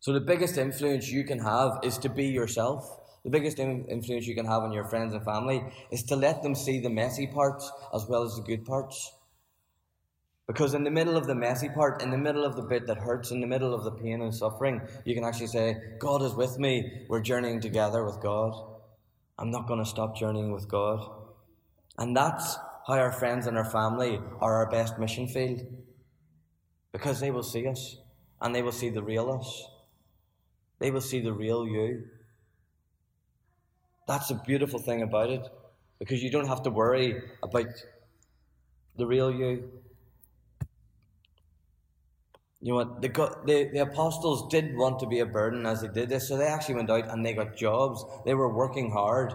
So, 0.00 0.12
the 0.12 0.18
biggest 0.18 0.58
influence 0.58 1.08
you 1.12 1.22
can 1.22 1.38
have 1.38 1.78
is 1.84 1.98
to 1.98 2.08
be 2.08 2.26
yourself. 2.26 3.05
The 3.26 3.32
biggest 3.32 3.58
influence 3.58 4.28
you 4.28 4.36
can 4.36 4.46
have 4.46 4.62
on 4.62 4.70
your 4.70 4.84
friends 4.84 5.12
and 5.12 5.24
family 5.24 5.60
is 5.90 6.04
to 6.04 6.14
let 6.14 6.44
them 6.44 6.54
see 6.54 6.78
the 6.78 6.88
messy 6.88 7.26
parts 7.26 7.68
as 7.92 8.06
well 8.06 8.22
as 8.22 8.36
the 8.36 8.42
good 8.42 8.64
parts. 8.64 9.12
Because 10.46 10.74
in 10.74 10.84
the 10.84 10.92
middle 10.92 11.16
of 11.16 11.26
the 11.26 11.34
messy 11.34 11.68
part, 11.68 12.02
in 12.02 12.12
the 12.12 12.18
middle 12.18 12.44
of 12.44 12.54
the 12.54 12.62
bit 12.62 12.86
that 12.86 12.98
hurts, 12.98 13.32
in 13.32 13.40
the 13.40 13.48
middle 13.48 13.74
of 13.74 13.82
the 13.82 13.90
pain 13.90 14.22
and 14.22 14.32
suffering, 14.32 14.80
you 15.04 15.16
can 15.16 15.24
actually 15.24 15.48
say, 15.48 15.76
God 15.98 16.22
is 16.22 16.34
with 16.34 16.60
me. 16.60 17.04
We're 17.08 17.20
journeying 17.20 17.60
together 17.60 18.04
with 18.04 18.20
God. 18.20 18.52
I'm 19.40 19.50
not 19.50 19.66
going 19.66 19.80
to 19.80 19.90
stop 19.90 20.16
journeying 20.16 20.52
with 20.52 20.68
God. 20.68 21.04
And 21.98 22.16
that's 22.16 22.54
how 22.86 22.94
our 22.94 23.10
friends 23.10 23.48
and 23.48 23.58
our 23.58 23.68
family 23.68 24.20
are 24.40 24.54
our 24.54 24.70
best 24.70 25.00
mission 25.00 25.26
field. 25.26 25.62
Because 26.92 27.18
they 27.18 27.32
will 27.32 27.42
see 27.42 27.66
us 27.66 27.96
and 28.40 28.54
they 28.54 28.62
will 28.62 28.70
see 28.70 28.90
the 28.90 29.02
real 29.02 29.32
us. 29.32 29.66
They 30.78 30.92
will 30.92 31.00
see 31.00 31.18
the 31.18 31.32
real 31.32 31.66
you. 31.66 32.04
That's 34.06 34.28
the 34.28 34.34
beautiful 34.34 34.78
thing 34.78 35.02
about 35.02 35.30
it. 35.30 35.46
Because 35.98 36.22
you 36.22 36.30
don't 36.30 36.46
have 36.46 36.62
to 36.64 36.70
worry 36.70 37.22
about 37.42 37.66
the 38.96 39.06
real 39.06 39.32
you. 39.32 39.70
You 42.60 42.72
know 42.72 42.76
what? 42.76 43.02
The, 43.02 43.08
the, 43.46 43.70
the 43.72 43.78
apostles 43.82 44.48
did 44.50 44.76
want 44.76 44.98
to 45.00 45.06
be 45.06 45.20
a 45.20 45.26
burden 45.26 45.66
as 45.66 45.82
they 45.82 45.88
did 45.88 46.08
this, 46.08 46.28
so 46.28 46.36
they 46.36 46.46
actually 46.46 46.76
went 46.76 46.90
out 46.90 47.08
and 47.08 47.24
they 47.24 47.32
got 47.32 47.56
jobs. 47.56 48.04
They 48.24 48.34
were 48.34 48.52
working 48.52 48.90
hard. 48.90 49.34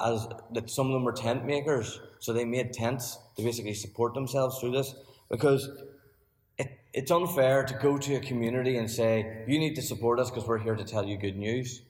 As 0.00 0.28
that 0.52 0.70
some 0.70 0.86
of 0.86 0.92
them 0.92 1.02
were 1.04 1.12
tent 1.12 1.44
makers, 1.44 2.00
so 2.20 2.32
they 2.32 2.44
made 2.44 2.72
tents 2.72 3.18
to 3.36 3.42
basically 3.42 3.74
support 3.74 4.14
themselves 4.14 4.58
through 4.58 4.70
this. 4.70 4.94
Because 5.28 5.68
it, 6.56 6.78
it's 6.94 7.10
unfair 7.10 7.64
to 7.64 7.74
go 7.74 7.98
to 7.98 8.14
a 8.14 8.20
community 8.20 8.76
and 8.76 8.88
say, 8.88 9.44
You 9.48 9.58
need 9.58 9.74
to 9.74 9.82
support 9.82 10.20
us 10.20 10.30
because 10.30 10.46
we're 10.46 10.58
here 10.58 10.76
to 10.76 10.84
tell 10.84 11.04
you 11.04 11.16
good 11.16 11.36
news. 11.36 11.82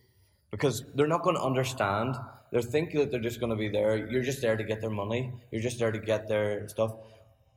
Because 0.50 0.84
they're 0.94 1.06
not 1.06 1.22
going 1.22 1.36
to 1.36 1.42
understand. 1.42 2.16
They're 2.50 2.62
thinking 2.62 3.00
that 3.00 3.10
they're 3.10 3.20
just 3.20 3.40
going 3.40 3.50
to 3.50 3.56
be 3.56 3.68
there. 3.68 4.10
You're 4.10 4.22
just 4.22 4.40
there 4.40 4.56
to 4.56 4.64
get 4.64 4.80
their 4.80 4.90
money, 4.90 5.32
you're 5.50 5.62
just 5.62 5.78
there 5.78 5.92
to 5.92 5.98
get 5.98 6.28
their 6.28 6.68
stuff. 6.68 6.92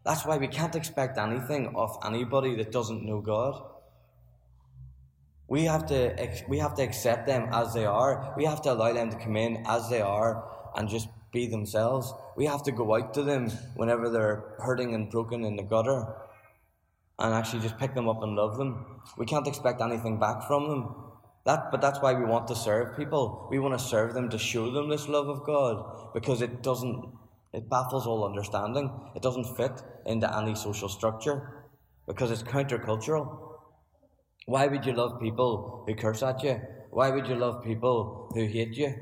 That's 0.04 0.25
why 0.25 0.38
we 0.38 0.47
can't 0.47 0.75
expect 0.75 1.17
anything 1.17 1.73
of 1.75 1.97
anybody 2.04 2.56
that 2.56 2.71
doesn't 2.71 3.04
know 3.04 3.21
God. 3.21 3.62
We 5.47 5.65
have 5.65 5.86
to 5.88 6.15
we 6.47 6.58
have 6.60 6.75
to 6.75 6.82
accept 6.82 7.27
them 7.27 7.49
as 7.51 7.73
they 7.73 7.86
are. 7.86 8.34
We 8.38 8.45
have 8.45 8.62
to 8.63 8.71
allow 8.71 8.93
them 8.93 9.12
to 9.12 9.17
come 9.17 9.36
in 9.36 9.63
as 9.67 9.89
they 9.89 10.01
are 10.01 10.43
and 10.75 10.89
just 10.89 11.10
be 11.32 11.45
themselves. 11.47 12.13
We 12.36 12.45
have 12.45 12.63
to 12.63 12.71
go 12.71 12.95
out 12.95 13.13
to 13.15 13.23
them 13.23 13.49
whenever 13.75 14.10
they're 14.10 14.56
hurting 14.60 14.95
and 14.95 15.10
broken 15.10 15.43
in 15.43 15.56
the 15.56 15.63
gutter 15.63 16.06
and 17.19 17.34
actually 17.34 17.62
just 17.62 17.77
pick 17.77 17.93
them 17.93 18.10
up 18.10 18.23
and 18.23 18.36
love 18.36 18.58
them. 18.58 19.01
We 19.17 19.25
can't 19.25 19.47
expect 19.47 19.82
anything 19.82 20.19
back 20.19 20.47
from 20.47 20.69
them. 20.69 20.95
That, 21.45 21.71
but 21.71 21.82
that's 21.82 21.99
why 22.01 22.13
we 22.13 22.25
want 22.25 22.47
to 22.49 22.56
serve 22.56 22.95
people. 22.95 23.47
We 23.49 23.60
want 23.60 23.77
to 23.77 23.84
serve 23.84 24.13
them 24.13 24.30
to 24.30 24.38
show 24.38 24.69
them 24.71 24.89
this 24.89 25.08
love 25.08 25.27
of 25.27 25.43
God 25.43 26.13
because 26.13 26.41
it 26.41 26.62
doesn't 26.62 27.06
it 27.54 27.69
baffles 27.69 28.08
all 28.08 28.23
understanding. 28.23 28.89
It 29.15 29.21
doesn't 29.21 29.58
fit 29.58 29.84
into 30.06 30.38
any 30.38 30.56
social 30.56 30.88
structure 30.88 31.65
because 32.08 32.32
it's 32.32 32.43
countercultural. 32.43 33.58
Why 34.45 34.67
would 34.67 34.86
you 34.86 34.93
love 34.93 35.19
people 35.19 35.84
who 35.86 35.95
curse 35.95 36.23
at 36.23 36.43
you? 36.43 36.62
Why 36.91 37.10
would 37.10 37.27
you 37.27 37.36
love 37.36 37.63
people 37.63 38.32
who 38.34 38.45
hate 38.45 38.75
you? 38.75 38.95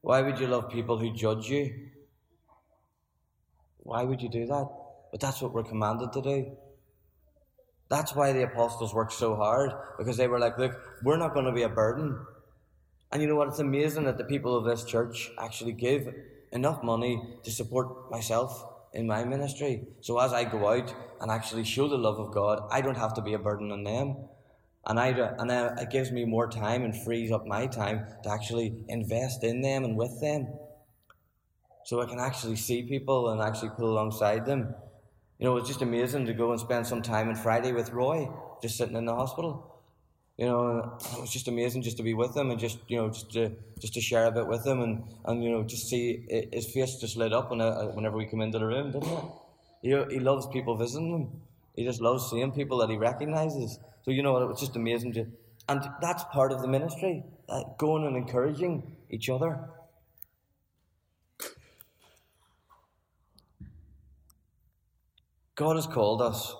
Why 0.00 0.20
would 0.20 0.38
you 0.38 0.48
love 0.48 0.70
people 0.70 0.98
who 0.98 1.12
judge 1.12 1.48
you? 1.48 1.90
Why 3.78 4.02
would 4.02 4.20
you 4.20 4.28
do 4.28 4.46
that? 4.46 4.68
But 5.10 5.20
that's 5.20 5.40
what 5.40 5.52
we're 5.52 5.62
commanded 5.62 6.12
to 6.12 6.22
do. 6.22 6.56
That's 7.92 8.14
why 8.14 8.32
the 8.32 8.44
apostles 8.44 8.94
worked 8.94 9.12
so 9.12 9.36
hard 9.36 9.70
because 9.98 10.16
they 10.16 10.26
were 10.26 10.38
like, 10.38 10.56
look, 10.56 10.72
we're 11.02 11.18
not 11.18 11.34
going 11.34 11.44
to 11.44 11.52
be 11.52 11.64
a 11.64 11.68
burden. 11.68 12.18
And 13.12 13.20
you 13.20 13.28
know 13.28 13.34
what? 13.34 13.48
It's 13.48 13.58
amazing 13.58 14.04
that 14.04 14.16
the 14.16 14.24
people 14.24 14.56
of 14.56 14.64
this 14.64 14.82
church 14.84 15.30
actually 15.38 15.72
give 15.72 16.08
enough 16.52 16.82
money 16.82 17.22
to 17.42 17.50
support 17.50 18.10
myself 18.10 18.64
in 18.94 19.06
my 19.06 19.24
ministry. 19.24 19.82
So 20.00 20.18
as 20.18 20.32
I 20.32 20.44
go 20.44 20.68
out 20.68 20.94
and 21.20 21.30
actually 21.30 21.64
show 21.64 21.86
the 21.86 21.98
love 21.98 22.18
of 22.18 22.32
God, 22.32 22.66
I 22.70 22.80
don't 22.80 22.96
have 22.96 23.12
to 23.12 23.20
be 23.20 23.34
a 23.34 23.38
burden 23.38 23.70
on 23.70 23.84
them. 23.84 24.16
And, 24.86 24.98
I, 24.98 25.08
and 25.08 25.50
it 25.78 25.90
gives 25.90 26.10
me 26.10 26.24
more 26.24 26.48
time 26.48 26.84
and 26.84 26.96
frees 26.96 27.30
up 27.30 27.46
my 27.46 27.66
time 27.66 28.06
to 28.22 28.30
actually 28.30 28.72
invest 28.88 29.44
in 29.44 29.60
them 29.60 29.84
and 29.84 29.98
with 29.98 30.18
them. 30.22 30.48
So 31.84 32.00
I 32.00 32.06
can 32.06 32.20
actually 32.20 32.56
see 32.56 32.84
people 32.84 33.28
and 33.28 33.42
actually 33.42 33.72
pull 33.76 33.92
alongside 33.92 34.46
them. 34.46 34.74
You 35.42 35.48
know, 35.48 35.56
it's 35.56 35.66
just 35.66 35.82
amazing 35.82 36.26
to 36.26 36.34
go 36.34 36.52
and 36.52 36.60
spend 36.60 36.86
some 36.86 37.02
time 37.02 37.28
on 37.28 37.34
Friday 37.34 37.72
with 37.72 37.90
Roy, 37.90 38.30
just 38.62 38.76
sitting 38.76 38.96
in 38.96 39.06
the 39.06 39.14
hospital 39.14 39.72
you 40.38 40.46
know, 40.46 40.98
it 41.14 41.20
was 41.20 41.30
just 41.30 41.48
amazing 41.48 41.82
just 41.82 41.98
to 41.98 42.02
be 42.02 42.14
with 42.14 42.36
him 42.36 42.50
and 42.50 42.58
just 42.58 42.78
you 42.88 42.96
know 42.96 43.08
just 43.10 43.30
to 43.32 43.52
just 43.78 43.94
to 43.94 44.00
share 44.00 44.26
a 44.26 44.32
bit 44.32 44.46
with 44.46 44.66
him 44.66 44.80
and 44.80 45.04
and 45.26 45.44
you 45.44 45.50
know 45.50 45.62
just 45.62 45.88
see 45.88 46.26
his 46.52 46.66
face 46.66 46.96
just 46.96 47.16
lit 47.16 47.32
up 47.32 47.52
uh, 47.52 47.86
whenever 47.88 48.16
we 48.16 48.26
come 48.26 48.40
into 48.40 48.58
the 48.58 48.66
room, 48.66 48.92
didn't 48.92 49.08
it? 49.08 49.24
He 49.82 50.14
he 50.14 50.20
loves 50.20 50.46
people 50.46 50.76
visiting 50.76 51.10
him. 51.10 51.40
He 51.76 51.84
just 51.84 52.00
loves 52.00 52.30
seeing 52.30 52.52
people 52.52 52.78
that 52.78 52.90
he 52.90 52.96
recognizes. 52.96 53.78
So 54.04 54.10
you 54.10 54.22
know, 54.22 54.36
it 54.38 54.48
was 54.48 54.58
just 54.58 54.74
amazing 54.74 55.12
to, 55.12 55.26
and 55.68 55.82
that's 56.00 56.24
part 56.32 56.50
of 56.50 56.62
the 56.62 56.68
ministry, 56.68 57.24
uh, 57.48 57.62
going 57.78 58.06
and 58.06 58.16
encouraging 58.16 58.96
each 59.10 59.28
other. 59.28 59.60
God 65.54 65.76
has 65.76 65.86
called 65.86 66.22
us 66.22 66.54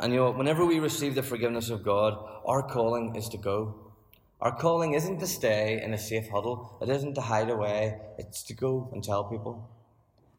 and 0.00 0.12
you 0.12 0.20
know, 0.20 0.30
whenever 0.30 0.64
we 0.64 0.78
receive 0.78 1.16
the 1.16 1.24
forgiveness 1.24 1.70
of 1.70 1.82
God, 1.82 2.16
our 2.46 2.62
calling 2.62 3.16
is 3.16 3.28
to 3.30 3.36
go. 3.36 3.92
Our 4.40 4.56
calling 4.56 4.94
isn't 4.94 5.18
to 5.18 5.26
stay 5.26 5.82
in 5.82 5.92
a 5.92 5.98
safe 5.98 6.28
huddle, 6.28 6.78
it 6.80 6.88
isn't 6.88 7.14
to 7.14 7.20
hide 7.20 7.50
away, 7.50 7.98
it's 8.16 8.44
to 8.44 8.54
go 8.54 8.88
and 8.92 9.02
tell 9.02 9.24
people. 9.24 9.68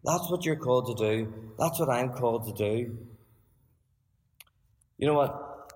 That's 0.05 0.31
what 0.31 0.45
you're 0.45 0.55
called 0.55 0.87
to 0.87 1.03
do. 1.03 1.51
That's 1.57 1.77
what 1.77 1.89
I'm 1.89 2.13
called 2.13 2.45
to 2.47 2.53
do. 2.53 2.97
You 4.97 5.07
know 5.07 5.15
what? 5.15 5.73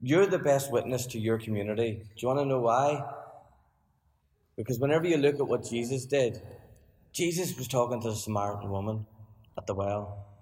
You're 0.00 0.26
the 0.26 0.38
best 0.38 0.70
witness 0.70 1.06
to 1.06 1.18
your 1.18 1.38
community. 1.38 2.02
Do 2.04 2.14
you 2.18 2.28
want 2.28 2.38
to 2.38 2.44
know 2.44 2.60
why? 2.60 3.02
Because 4.56 4.78
whenever 4.78 5.08
you 5.08 5.16
look 5.16 5.40
at 5.40 5.48
what 5.48 5.68
Jesus 5.68 6.04
did, 6.04 6.40
Jesus 7.12 7.56
was 7.56 7.66
talking 7.66 8.00
to 8.02 8.10
the 8.10 8.16
Samaritan 8.16 8.70
woman 8.70 9.06
at 9.58 9.66
the 9.66 9.74
well. 9.74 10.33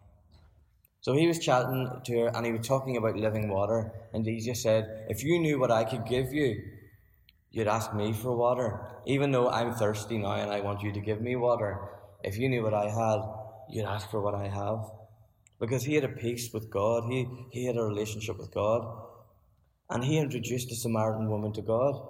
So 1.02 1.14
he 1.14 1.26
was 1.26 1.40
chatting 1.40 1.90
to 2.04 2.20
her 2.20 2.28
and 2.28 2.46
he 2.46 2.52
was 2.52 2.66
talking 2.66 2.96
about 2.96 3.16
living 3.16 3.48
water. 3.48 3.92
And 4.14 4.24
he 4.24 4.40
just 4.40 4.62
said, 4.62 5.06
If 5.08 5.24
you 5.24 5.40
knew 5.40 5.58
what 5.58 5.72
I 5.72 5.82
could 5.82 6.06
give 6.06 6.32
you, 6.32 6.62
you'd 7.50 7.66
ask 7.66 7.92
me 7.92 8.12
for 8.12 8.36
water. 8.36 8.86
Even 9.04 9.32
though 9.32 9.50
I'm 9.50 9.74
thirsty 9.74 10.18
now 10.18 10.34
and 10.34 10.50
I 10.50 10.60
want 10.60 10.82
you 10.82 10.92
to 10.92 11.00
give 11.00 11.20
me 11.20 11.34
water, 11.34 11.88
if 12.22 12.38
you 12.38 12.48
knew 12.48 12.62
what 12.62 12.72
I 12.72 12.88
had, 12.88 13.20
you'd 13.68 13.84
ask 13.84 14.08
for 14.10 14.20
what 14.20 14.36
I 14.36 14.46
have. 14.46 14.90
Because 15.58 15.82
he 15.82 15.96
had 15.96 16.04
a 16.04 16.08
peace 16.08 16.52
with 16.52 16.70
God, 16.70 17.10
he, 17.10 17.26
he 17.50 17.64
had 17.66 17.76
a 17.76 17.82
relationship 17.82 18.38
with 18.38 18.54
God. 18.54 18.86
And 19.90 20.04
he 20.04 20.18
introduced 20.18 20.68
the 20.68 20.76
Samaritan 20.76 21.28
woman 21.28 21.52
to 21.54 21.62
God. 21.62 22.00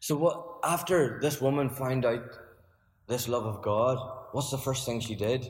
So 0.00 0.16
what 0.16 0.58
after 0.62 1.18
this 1.22 1.40
woman 1.40 1.70
found 1.70 2.04
out 2.04 2.28
this 3.08 3.26
love 3.26 3.46
of 3.46 3.62
God, 3.62 3.96
what's 4.32 4.50
the 4.50 4.58
first 4.58 4.84
thing 4.84 5.00
she 5.00 5.14
did? 5.14 5.48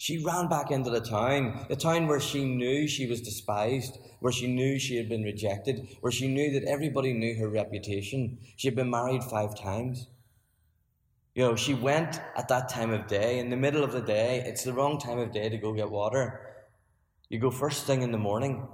She 0.00 0.24
ran 0.24 0.48
back 0.48 0.70
into 0.70 0.90
the 0.90 1.00
town, 1.00 1.66
the 1.68 1.74
town 1.74 2.06
where 2.06 2.20
she 2.20 2.44
knew 2.44 2.86
she 2.86 3.08
was 3.08 3.20
despised, 3.20 3.98
where 4.20 4.32
she 4.32 4.46
knew 4.46 4.78
she 4.78 4.96
had 4.96 5.08
been 5.08 5.24
rejected, 5.24 5.88
where 6.00 6.12
she 6.12 6.28
knew 6.28 6.52
that 6.52 6.68
everybody 6.68 7.12
knew 7.12 7.34
her 7.34 7.48
reputation. 7.48 8.38
She 8.56 8.68
had 8.68 8.76
been 8.76 8.90
married 8.90 9.24
five 9.24 9.58
times. 9.58 10.06
You 11.34 11.42
know, 11.42 11.56
she 11.56 11.74
went 11.74 12.20
at 12.36 12.46
that 12.46 12.68
time 12.68 12.92
of 12.92 13.08
day, 13.08 13.40
in 13.40 13.50
the 13.50 13.56
middle 13.56 13.82
of 13.82 13.90
the 13.90 14.00
day. 14.00 14.40
It's 14.46 14.62
the 14.62 14.72
wrong 14.72 15.00
time 15.00 15.18
of 15.18 15.32
day 15.32 15.48
to 15.48 15.58
go 15.58 15.72
get 15.72 15.90
water. 15.90 16.40
You 17.28 17.40
go 17.40 17.50
first 17.50 17.84
thing 17.84 18.02
in 18.02 18.12
the 18.12 18.18
morning. 18.18 18.68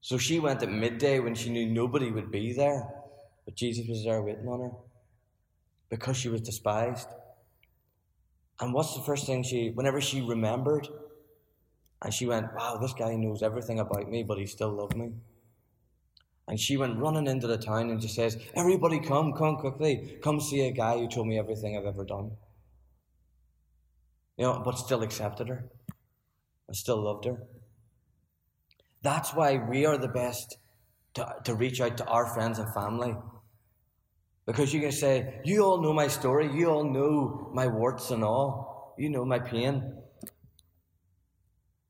So 0.00 0.16
she 0.16 0.38
went 0.38 0.62
at 0.62 0.70
midday 0.70 1.18
when 1.18 1.34
she 1.34 1.50
knew 1.50 1.66
nobody 1.66 2.12
would 2.12 2.30
be 2.30 2.52
there, 2.52 2.88
but 3.44 3.56
Jesus 3.56 3.88
was 3.88 4.04
there 4.04 4.22
waiting 4.22 4.46
on 4.46 4.60
her 4.60 4.70
because 5.88 6.16
she 6.16 6.28
was 6.28 6.40
despised. 6.40 7.08
And 8.60 8.72
what's 8.72 8.94
the 8.94 9.02
first 9.02 9.26
thing 9.26 9.42
she, 9.42 9.70
whenever 9.70 10.00
she 10.00 10.20
remembered, 10.20 10.88
and 12.02 12.12
she 12.12 12.26
went, 12.26 12.54
Wow, 12.54 12.76
this 12.76 12.92
guy 12.92 13.16
knows 13.16 13.42
everything 13.42 13.80
about 13.80 14.08
me, 14.08 14.22
but 14.22 14.38
he 14.38 14.46
still 14.46 14.70
loved 14.70 14.96
me. 14.96 15.12
And 16.46 16.60
she 16.60 16.76
went 16.76 16.98
running 16.98 17.26
into 17.26 17.46
the 17.46 17.56
town 17.56 17.90
and 17.90 18.00
just 18.00 18.14
says, 18.14 18.36
Everybody 18.54 19.00
come, 19.00 19.32
come 19.32 19.56
quickly. 19.56 20.18
Come 20.22 20.40
see 20.40 20.66
a 20.66 20.72
guy 20.72 20.98
who 20.98 21.08
told 21.08 21.26
me 21.26 21.38
everything 21.38 21.76
I've 21.76 21.86
ever 21.86 22.04
done. 22.04 22.32
You 24.36 24.44
know, 24.44 24.62
but 24.64 24.78
still 24.78 25.02
accepted 25.02 25.48
her. 25.48 25.64
And 26.68 26.76
still 26.76 27.02
loved 27.02 27.24
her. 27.24 27.42
That's 29.02 29.34
why 29.34 29.56
we 29.56 29.86
are 29.86 29.98
the 29.98 30.08
best 30.08 30.58
to, 31.14 31.36
to 31.44 31.54
reach 31.54 31.80
out 31.80 31.96
to 31.98 32.06
our 32.06 32.26
friends 32.26 32.58
and 32.58 32.72
family 32.74 33.14
because 34.46 34.72
you 34.74 34.80
can 34.80 34.92
say, 34.92 35.40
You 35.44 35.64
all 35.64 35.80
know 35.80 35.92
my 35.92 36.08
story, 36.08 36.50
you 36.52 36.70
all 36.70 36.84
know 36.84 37.50
my 37.54 37.66
warts 37.66 38.10
and 38.10 38.22
all, 38.22 38.94
you 38.98 39.08
know 39.08 39.24
my 39.24 39.38
pain. 39.38 39.96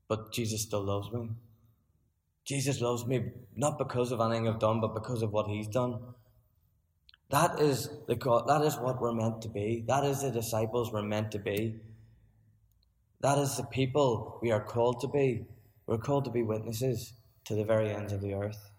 But 0.09 0.33
Jesus 0.33 0.63
still 0.63 0.85
loves 0.85 1.11
me. 1.13 1.31
Jesus 2.45 2.81
loves 2.81 3.07
me 3.07 3.33
not 3.57 3.79
because 3.79 4.13
of 4.13 4.21
anything 4.21 4.49
I've 4.49 4.61
done, 4.61 4.81
but 4.81 4.95
because 4.95 5.23
of 5.23 5.33
what 5.33 5.49
He's 5.49 5.69
done. 5.69 5.99
That 7.31 7.59
is 7.59 7.89
the 8.07 8.15
God, 8.15 8.47
that 8.49 8.63
is 8.63 8.77
what 8.77 9.01
we're 9.01 9.15
meant 9.15 9.43
to 9.43 9.49
be. 9.49 9.85
That 9.89 10.05
is 10.05 10.23
the 10.23 10.31
disciples 10.31 10.93
we're 10.93 11.03
meant 11.03 11.33
to 11.33 11.39
be. 11.39 11.81
That 13.23 13.39
is 13.39 13.57
the 13.57 13.65
people 13.65 14.39
we 14.43 14.51
are 14.53 14.63
called 14.63 15.01
to 15.01 15.09
be. 15.09 15.47
We're 15.87 15.99
called 15.99 16.27
to 16.27 16.31
be 16.31 16.43
witnesses 16.43 17.15
to 17.47 17.55
the 17.55 17.65
very 17.65 17.91
ends 17.91 18.13
of 18.13 18.21
the 18.21 18.35
earth. 18.35 18.71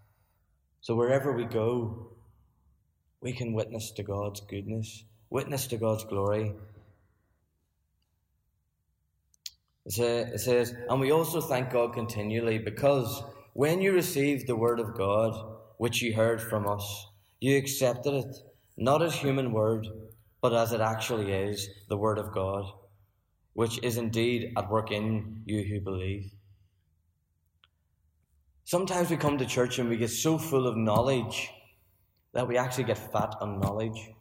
So 0.81 0.95
wherever 0.95 1.33
we 1.33 1.45
go, 1.45 2.14
we 3.21 3.33
can 3.33 3.53
witness 3.53 3.91
to 3.91 4.03
God's 4.03 4.41
goodness, 4.41 5.03
witness 5.29 5.67
to 5.67 5.77
God's 5.77 6.03
glory. 6.03 6.53
It 9.85 10.39
says, 10.39 10.73
and 10.89 10.99
we 10.99 11.11
also 11.11 11.41
thank 11.41 11.71
God 11.71 11.93
continually 11.93 12.57
because 12.57 13.23
when 13.53 13.81
you 13.81 13.93
received 13.93 14.47
the 14.47 14.55
word 14.55 14.79
of 14.79 14.95
God, 14.95 15.33
which 15.77 16.01
you 16.01 16.13
heard 16.13 16.41
from 16.41 16.67
us, 16.67 17.07
you 17.39 17.57
accepted 17.57 18.13
it, 18.13 18.35
not 18.77 19.01
as 19.01 19.13
human 19.13 19.51
word, 19.51 19.87
but 20.41 20.53
as 20.53 20.73
it 20.73 20.81
actually 20.81 21.31
is, 21.31 21.69
the 21.87 21.97
word 21.97 22.17
of 22.17 22.33
God, 22.33 22.65
which 23.53 23.79
is 23.83 23.97
indeed 23.97 24.53
at 24.57 24.69
work 24.69 24.91
in 24.91 25.41
you 25.45 25.63
who 25.63 25.79
believe. 25.79 26.31
Sometimes 28.63 29.09
we 29.09 29.17
come 29.17 29.37
to 29.37 29.45
church 29.45 29.77
and 29.77 29.89
we 29.89 29.97
get 29.97 30.09
so 30.09 30.37
full 30.37 30.65
of 30.65 30.75
knowledge 30.75 31.51
that 32.35 32.47
we 32.47 32.57
actually 32.57 32.83
get 32.83 32.97
fat 32.97 33.33
on 33.41 33.59
knowledge. 33.59 34.11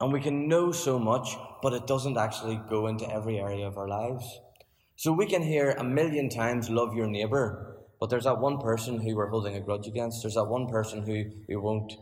And 0.00 0.12
we 0.12 0.20
can 0.20 0.48
know 0.48 0.72
so 0.72 0.98
much, 0.98 1.36
but 1.60 1.72
it 1.72 1.86
doesn't 1.86 2.16
actually 2.16 2.60
go 2.70 2.86
into 2.86 3.12
every 3.12 3.38
area 3.38 3.66
of 3.66 3.76
our 3.76 3.88
lives. 3.88 4.24
So 4.94 5.12
we 5.12 5.26
can 5.26 5.42
hear 5.42 5.72
a 5.72 5.84
million 5.84 6.30
times, 6.30 6.70
love 6.70 6.94
your 6.94 7.08
neighbour, 7.08 7.76
but 7.98 8.10
there's 8.10 8.24
that 8.24 8.40
one 8.40 8.58
person 8.58 9.00
who 9.00 9.16
we're 9.16 9.28
holding 9.28 9.56
a 9.56 9.60
grudge 9.60 9.88
against. 9.88 10.22
There's 10.22 10.34
that 10.34 10.44
one 10.44 10.68
person 10.68 11.02
who, 11.02 11.24
who 11.48 11.60
won't, 11.60 11.94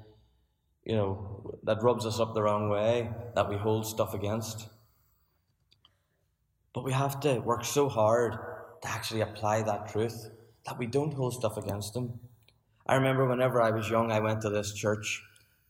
you 0.85 0.95
know, 0.95 1.59
that 1.63 1.83
rubs 1.83 2.05
us 2.05 2.21
up 2.21 2.35
the 2.35 2.43
wrong 2.43 2.69
way, 2.69 3.11
that 3.35 3.49
we 3.49 3.57
hold 3.57 3.87
stuff 3.87 4.13
against. 4.13 4.69
But 6.75 6.85
we 6.85 6.93
have 6.93 7.21
to 7.21 7.39
work 7.39 7.65
so 7.65 7.89
hard 7.89 8.33
to 8.83 8.91
actually 8.91 9.23
apply 9.23 9.63
that 9.63 9.89
truth 9.89 10.29
that 10.67 10.79
we 10.79 10.87
don't 10.87 11.15
hold 11.15 11.33
stuff 11.33 11.57
against 11.57 11.95
them. 11.95 12.21
I 12.87 12.97
remember 12.97 13.27
whenever 13.27 13.63
I 13.63 13.71
was 13.71 13.89
young, 13.89 14.13
I 14.13 14.21
went 14.21 14.43
to 14.43 14.51
this 14.51 14.75
church, 14.75 15.23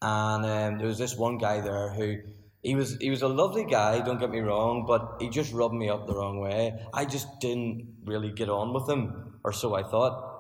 and 0.03 0.45
um, 0.45 0.79
there 0.79 0.89
was 0.89 0.99
this 0.99 1.17
one 1.17 1.39
guy 1.39 1.61
there 1.61 1.91
who 1.91 2.19
he 2.63 2.75
was 2.75 2.97
he 2.97 3.11
was 3.11 3.23
a 3.23 3.29
lovely 3.29 3.65
guy. 3.65 4.01
Don't 4.01 4.19
get 4.19 4.31
me 4.31 4.41
wrong, 4.41 4.85
but 4.87 5.17
he 5.21 5.29
just 5.29 5.53
rubbed 5.53 5.75
me 5.75 5.89
up 5.89 6.07
the 6.07 6.15
wrong 6.15 6.41
way. 6.41 6.75
I 6.93 7.05
just 7.05 7.41
didn't 7.41 7.99
really 8.05 8.33
get 8.33 8.49
on 8.49 8.73
with 8.73 8.89
him, 8.89 9.39
or 9.45 9.53
so 9.53 9.75
I 9.75 9.85
thought. 9.85 10.33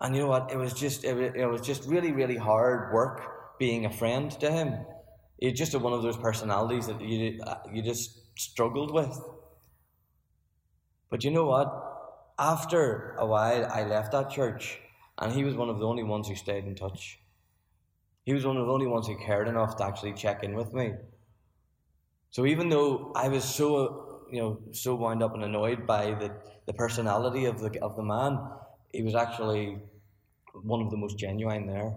And 0.00 0.16
you 0.16 0.22
know 0.22 0.28
what? 0.28 0.50
It 0.50 0.56
was 0.56 0.72
just 0.72 1.04
it, 1.04 1.36
it 1.36 1.46
was 1.46 1.60
just 1.60 1.84
really 1.86 2.12
really 2.12 2.36
hard 2.36 2.94
work 2.94 3.58
being 3.58 3.84
a 3.84 3.90
friend 3.90 4.30
to 4.40 4.50
him. 4.50 4.74
It's 5.38 5.58
just 5.58 5.74
one 5.74 5.92
of 5.92 6.02
those 6.02 6.16
personalities 6.16 6.86
that 6.86 7.00
you 7.00 7.40
you 7.70 7.82
just 7.82 8.20
struggled 8.38 8.92
with. 8.94 9.20
But 11.10 11.24
you 11.24 11.30
know 11.30 11.44
what? 11.44 11.68
After 12.38 13.16
a 13.18 13.26
while, 13.26 13.66
I 13.66 13.84
left 13.84 14.12
that 14.12 14.30
church 14.30 14.78
and 15.20 15.32
he 15.32 15.44
was 15.44 15.54
one 15.54 15.68
of 15.68 15.78
the 15.78 15.86
only 15.86 16.02
ones 16.02 16.28
who 16.28 16.34
stayed 16.34 16.64
in 16.64 16.74
touch. 16.74 17.20
He 18.24 18.32
was 18.32 18.46
one 18.46 18.56
of 18.56 18.66
the 18.66 18.72
only 18.72 18.86
ones 18.86 19.06
who 19.06 19.16
cared 19.18 19.48
enough 19.48 19.76
to 19.76 19.84
actually 19.84 20.14
check 20.14 20.42
in 20.42 20.54
with 20.54 20.72
me. 20.72 20.94
So 22.30 22.46
even 22.46 22.68
though 22.68 23.12
I 23.14 23.28
was 23.28 23.44
so, 23.44 23.76
uh, 23.76 24.32
you 24.32 24.40
know, 24.40 24.58
so 24.72 24.94
wound 24.94 25.22
up 25.22 25.34
and 25.34 25.42
annoyed 25.44 25.86
by 25.86 26.14
the, 26.14 26.32
the 26.66 26.72
personality 26.72 27.44
of 27.46 27.60
the 27.60 27.80
of 27.82 27.96
the 27.96 28.02
man, 28.02 28.38
he 28.92 29.02
was 29.02 29.14
actually 29.14 29.78
one 30.62 30.80
of 30.80 30.90
the 30.90 30.96
most 30.96 31.18
genuine 31.18 31.66
there. 31.66 31.94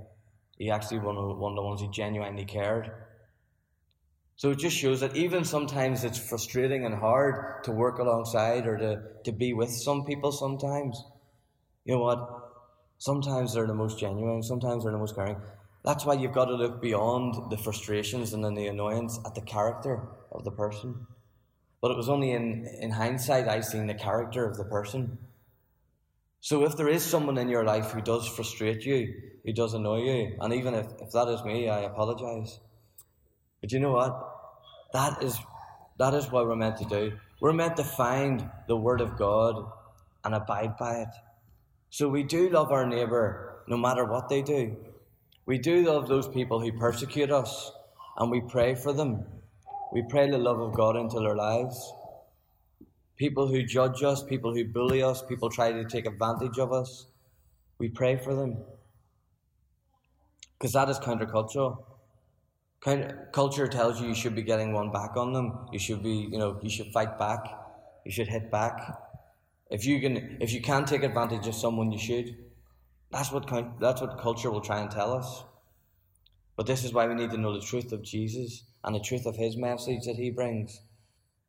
He 0.57 0.71
actually 0.71 0.99
one 0.99 1.17
of 1.17 1.37
one 1.37 1.51
of 1.51 1.55
the 1.55 1.61
ones 1.61 1.81
who 1.81 1.91
genuinely 1.91 2.45
cared. 2.45 2.91
So 4.35 4.49
it 4.49 4.57
just 4.57 4.75
shows 4.75 4.99
that 5.01 5.15
even 5.15 5.45
sometimes 5.45 6.03
it's 6.03 6.17
frustrating 6.17 6.85
and 6.85 6.95
hard 6.95 7.63
to 7.65 7.71
work 7.71 7.99
alongside 7.99 8.65
or 8.65 8.77
to, 8.77 9.01
to 9.25 9.31
be 9.31 9.53
with 9.53 9.69
some 9.69 10.05
people 10.05 10.31
sometimes. 10.31 11.01
You 11.85 11.95
know 11.95 12.01
what? 12.01 12.42
Sometimes 13.03 13.53
they're 13.53 13.67
the 13.67 13.73
most 13.73 13.99
genuine, 13.99 14.41
sometimes 14.41 14.83
they're 14.83 14.93
the 14.93 14.97
most 14.97 15.13
caring. 15.13 15.35
That's 15.83 16.05
why 16.05 16.13
you've 16.13 16.31
got 16.31 16.45
to 16.45 16.55
look 16.55 16.81
beyond 16.81 17.51
the 17.51 17.57
frustrations 17.57 18.31
and 18.31 18.41
then 18.41 18.53
the 18.53 18.67
annoyance 18.67 19.19
at 19.25 19.35
the 19.35 19.41
character 19.41 20.07
of 20.31 20.45
the 20.45 20.51
person. 20.51 21.05
But 21.81 21.91
it 21.91 21.97
was 21.97 22.07
only 22.07 22.31
in, 22.31 22.65
in 22.79 22.91
hindsight 22.91 23.49
I 23.49 23.59
seen 23.59 23.87
the 23.87 23.93
character 23.93 24.49
of 24.49 24.55
the 24.55 24.63
person. 24.63 25.17
So 26.39 26.63
if 26.63 26.77
there 26.77 26.87
is 26.87 27.03
someone 27.03 27.37
in 27.37 27.49
your 27.49 27.65
life 27.65 27.91
who 27.91 27.99
does 27.99 28.25
frustrate 28.25 28.85
you, 28.85 29.13
who 29.43 29.51
does 29.51 29.73
annoy 29.73 30.03
you, 30.03 30.37
and 30.39 30.53
even 30.53 30.73
if, 30.73 30.87
if 31.01 31.11
that 31.11 31.27
is 31.27 31.43
me, 31.43 31.67
I 31.67 31.81
apologize. 31.81 32.61
But 33.59 33.73
you 33.73 33.81
know 33.81 33.91
what? 33.91 34.17
That 34.93 35.21
is 35.21 35.37
that 35.97 36.13
is 36.13 36.31
what 36.31 36.45
we're 36.47 36.55
meant 36.55 36.77
to 36.77 36.85
do. 36.85 37.17
We're 37.41 37.51
meant 37.51 37.75
to 37.75 37.83
find 37.83 38.49
the 38.69 38.77
word 38.77 39.01
of 39.01 39.17
God 39.17 39.69
and 40.23 40.33
abide 40.33 40.77
by 40.77 41.01
it. 41.01 41.09
So 41.93 42.09
we 42.09 42.23
do 42.23 42.49
love 42.49 42.71
our 42.71 42.87
neighbour 42.87 43.61
no 43.67 43.77
matter 43.77 44.03
what 44.03 44.27
they 44.27 44.41
do. 44.41 44.75
We 45.45 45.59
do 45.59 45.83
love 45.83 46.07
those 46.07 46.27
people 46.27 46.59
who 46.59 46.71
persecute 46.71 47.29
us 47.29 47.71
and 48.17 48.31
we 48.31 48.41
pray 48.41 48.73
for 48.73 48.93
them. 48.93 49.23
We 49.93 50.01
pray 50.09 50.27
the 50.27 50.39
love 50.39 50.59
of 50.59 50.73
God 50.73 50.95
into 50.95 51.19
their 51.19 51.35
lives. 51.35 51.93
People 53.15 53.47
who 53.47 53.61
judge 53.61 54.01
us, 54.01 54.23
people 54.23 54.55
who 54.55 54.65
bully 54.65 55.03
us, 55.03 55.21
people 55.21 55.51
try 55.51 55.71
to 55.71 55.85
take 55.85 56.07
advantage 56.07 56.57
of 56.57 56.73
us, 56.73 57.05
we 57.77 57.89
pray 57.89 58.17
for 58.17 58.33
them. 58.33 58.57
Because 60.57 60.73
that 60.73 60.89
is 60.89 60.97
countercultural. 60.97 61.77
Culture 63.31 63.67
tells 63.67 64.01
you 64.01 64.07
you 64.07 64.15
should 64.15 64.33
be 64.33 64.41
getting 64.41 64.73
one 64.73 64.91
back 64.91 65.15
on 65.15 65.31
them. 65.31 65.67
You 65.71 65.77
should 65.77 66.01
be, 66.01 66.27
you 66.31 66.39
know, 66.39 66.57
you 66.63 66.71
should 66.71 66.91
fight 66.91 67.19
back. 67.19 67.45
You 68.03 68.11
should 68.11 68.29
hit 68.29 68.49
back. 68.49 68.81
If 69.73 69.87
you 69.87 69.99
can, 69.99 70.37
if 70.39 70.53
you 70.53 70.61
can 70.61 70.85
take 70.85 71.01
advantage 71.01 71.47
of 71.47 71.55
someone, 71.55 71.91
you 71.91 71.97
should. 71.97 72.37
That's 73.09 73.31
what 73.31 73.49
that's 73.79 74.01
what 74.01 74.19
culture 74.19 74.51
will 74.51 74.61
try 74.61 74.79
and 74.79 74.91
tell 74.91 75.11
us. 75.11 75.43
But 76.55 76.67
this 76.67 76.83
is 76.83 76.93
why 76.93 77.07
we 77.07 77.15
need 77.15 77.31
to 77.31 77.39
know 77.39 77.53
the 77.53 77.65
truth 77.65 77.91
of 77.91 78.03
Jesus 78.03 78.65
and 78.83 78.93
the 78.93 78.99
truth 78.99 79.25
of 79.25 79.35
His 79.35 79.57
message 79.57 80.05
that 80.05 80.17
He 80.17 80.29
brings. 80.29 80.79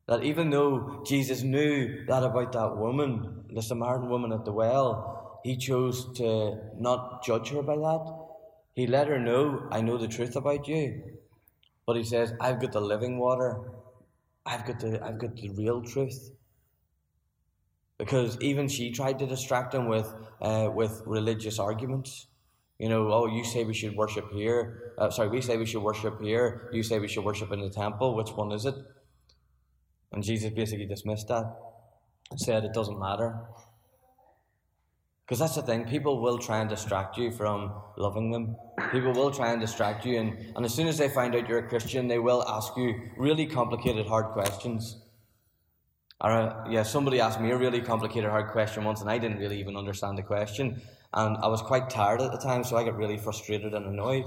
That 0.07 0.23
even 0.23 0.49
though 0.49 1.03
Jesus 1.07 1.43
knew 1.43 2.07
that 2.07 2.23
about 2.23 2.53
that 2.53 2.79
woman, 2.79 3.45
the 3.53 3.61
Samaritan 3.61 4.09
woman 4.09 4.33
at 4.33 4.47
the 4.47 4.53
well, 4.53 5.41
He 5.45 5.59
chose 5.59 6.11
to 6.17 6.59
not 6.79 7.23
judge 7.27 7.51
her 7.51 7.61
by 7.63 7.77
that. 7.77 8.05
He 8.75 8.87
let 8.87 9.09
her 9.09 9.19
know, 9.19 9.69
I 9.71 9.83
know 9.83 9.99
the 9.99 10.09
truth 10.09 10.35
about 10.35 10.67
you. 10.67 11.19
But 11.87 11.97
He 11.97 12.05
says, 12.05 12.33
I've 12.41 12.59
got 12.59 12.73
the 12.73 12.81
living 12.81 13.19
water. 13.19 13.61
I've 14.47 14.65
got 14.65 14.81
the 14.81 15.05
I've 15.05 15.19
got 15.19 15.37
the 15.37 15.51
real 15.51 15.83
truth 15.83 16.31
because 18.05 18.39
even 18.43 18.69
she 18.69 18.91
tried 18.93 19.19
to 19.19 19.27
distract 19.27 19.75
him 19.75 19.89
with, 19.89 20.15
uh, 20.43 20.69
with 20.75 21.03
religious 21.07 21.59
arguments. 21.59 22.27
You 22.79 22.91
know, 22.91 23.11
oh, 23.11 23.27
you 23.27 23.45
say 23.45 23.65
we 23.65 23.73
should 23.73 23.97
worship 23.97 24.31
here. 24.31 24.93
Uh, 24.99 25.09
sorry, 25.09 25.29
we 25.29 25.41
say 25.41 25.57
we 25.57 25.65
should 25.65 25.83
worship 25.83 26.21
here. 26.21 26.69
You 26.71 26.83
say 26.83 26.99
we 26.99 27.09
should 27.09 27.25
worship 27.25 27.51
in 27.51 27.61
the 27.61 27.71
temple. 27.71 28.15
Which 28.15 28.31
one 28.31 28.53
is 28.53 28.67
it? 28.67 28.75
And 30.13 30.23
Jesus 30.23 30.53
basically 30.53 30.85
dismissed 30.85 31.29
that 31.29 31.57
and 32.31 32.39
said 32.39 32.65
it 32.65 32.75
doesn't 32.75 32.99
matter. 32.99 33.41
Because 35.25 35.39
that's 35.39 35.55
the 35.55 35.63
thing, 35.63 35.87
people 35.87 36.21
will 36.21 36.37
try 36.37 36.61
and 36.61 36.69
distract 36.69 37.17
you 37.17 37.33
from 37.33 37.73
loving 37.97 38.31
them. 38.31 38.57
People 38.93 39.15
will 39.15 39.31
try 39.31 39.53
and 39.53 39.61
distract 39.61 40.05
you, 40.05 40.21
and, 40.21 40.53
and 40.55 40.67
as 40.67 40.75
soon 40.75 40.87
as 40.87 40.99
they 40.99 41.09
find 41.09 41.35
out 41.35 41.49
you're 41.49 41.61
a 41.61 41.69
Christian, 41.69 42.09
they 42.09 42.19
will 42.19 42.45
ask 42.47 42.77
you 42.77 42.95
really 43.17 43.47
complicated, 43.47 44.07
hard 44.07 44.35
questions. 44.35 45.04
Or, 46.25 46.65
yeah, 46.71 46.85
somebody 46.85 47.21
asked 47.21 47.39
me 47.39 47.51
a 47.51 47.57
really 47.59 47.83
complicated, 47.83 48.31
hard 48.31 48.51
question 48.51 48.83
once, 48.85 49.03
and 49.03 49.11
I 49.11 49.19
didn't 49.19 49.41
really 49.41 49.61
even 49.61 49.77
understand 49.77 50.17
the 50.17 50.23
question. 50.23 50.81
And 51.13 51.37
I 51.37 51.49
was 51.49 51.61
quite 51.61 51.91
tired 51.91 52.23
at 52.23 52.33
the 52.33 52.39
time, 52.39 52.65
so 52.65 52.79
I 52.79 52.85
got 52.85 52.97
really 52.97 53.19
frustrated 53.19 53.75
and 53.75 53.87
annoyed. 53.87 54.25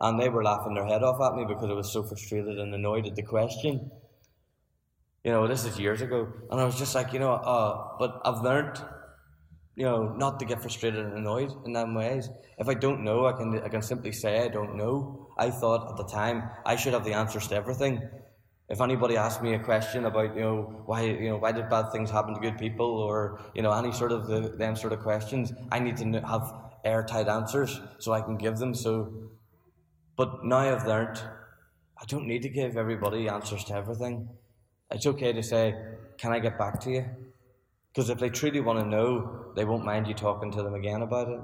And 0.00 0.20
they 0.20 0.28
were 0.28 0.44
laughing 0.44 0.74
their 0.74 0.86
head 0.86 1.02
off 1.02 1.20
at 1.20 1.36
me 1.36 1.44
because 1.48 1.68
I 1.68 1.72
was 1.72 1.92
so 1.92 2.04
frustrated 2.04 2.60
and 2.60 2.72
annoyed 2.72 3.08
at 3.08 3.16
the 3.16 3.24
question. 3.24 3.90
You 5.24 5.32
know, 5.32 5.48
this 5.48 5.64
is 5.64 5.80
years 5.80 6.00
ago. 6.00 6.32
And 6.48 6.60
I 6.60 6.64
was 6.64 6.78
just 6.78 6.94
like, 6.94 7.12
you 7.12 7.18
know, 7.18 7.32
uh, 7.32 7.98
but 7.98 8.20
I've 8.24 8.42
learned 8.44 8.80
you 9.80 9.86
know, 9.86 10.12
not 10.14 10.38
to 10.38 10.44
get 10.44 10.60
frustrated 10.60 11.06
and 11.06 11.16
annoyed 11.16 11.50
in 11.64 11.72
that 11.72 11.92
ways. 11.92 12.28
If 12.58 12.68
I 12.68 12.74
don't 12.74 13.02
know, 13.02 13.24
I 13.26 13.32
can 13.32 13.62
I 13.62 13.68
can 13.68 13.80
simply 13.80 14.12
say 14.12 14.44
I 14.44 14.48
don't 14.48 14.76
know. 14.76 15.28
I 15.38 15.50
thought 15.50 15.90
at 15.90 15.96
the 15.96 16.04
time 16.04 16.50
I 16.66 16.76
should 16.76 16.92
have 16.92 17.04
the 17.04 17.14
answers 17.14 17.48
to 17.48 17.54
everything. 17.54 18.02
If 18.70 18.80
anybody 18.80 19.16
asked 19.16 19.42
me 19.42 19.54
a 19.54 19.58
question 19.58 20.04
about 20.04 20.36
you 20.36 20.42
know 20.42 20.82
why 20.86 21.02
you 21.02 21.28
know 21.30 21.38
why 21.38 21.50
did 21.50 21.68
bad 21.68 21.90
things 21.90 22.08
happen 22.08 22.34
to 22.34 22.40
good 22.40 22.56
people 22.56 22.86
or 22.86 23.40
you 23.52 23.62
know 23.62 23.72
any 23.72 23.90
sort 23.90 24.12
of 24.12 24.28
the, 24.28 24.40
them 24.56 24.76
sort 24.76 24.92
of 24.92 25.00
questions, 25.00 25.52
I 25.72 25.80
need 25.80 25.96
to 25.96 26.20
have 26.20 26.54
airtight 26.84 27.26
answers 27.26 27.80
so 27.98 28.12
I 28.12 28.20
can 28.20 28.36
give 28.36 28.58
them. 28.58 28.74
So, 28.74 29.12
but 30.16 30.44
now 30.44 30.58
I've 30.58 30.86
learned 30.86 31.20
I 32.00 32.04
don't 32.06 32.28
need 32.28 32.42
to 32.42 32.48
give 32.48 32.76
everybody 32.76 33.28
answers 33.28 33.64
to 33.64 33.74
everything. 33.74 34.28
It's 34.92 35.06
okay 35.06 35.32
to 35.32 35.42
say, 35.42 35.74
"Can 36.16 36.32
I 36.32 36.38
get 36.38 36.56
back 36.56 36.78
to 36.82 36.90
you?" 36.90 37.04
Because 37.92 38.08
if 38.08 38.20
they 38.20 38.28
truly 38.30 38.60
want 38.60 38.78
to 38.78 38.86
know, 38.86 39.52
they 39.56 39.64
won't 39.64 39.84
mind 39.84 40.06
you 40.06 40.14
talking 40.14 40.52
to 40.52 40.62
them 40.62 40.74
again 40.74 41.02
about 41.02 41.28
it. 41.28 41.40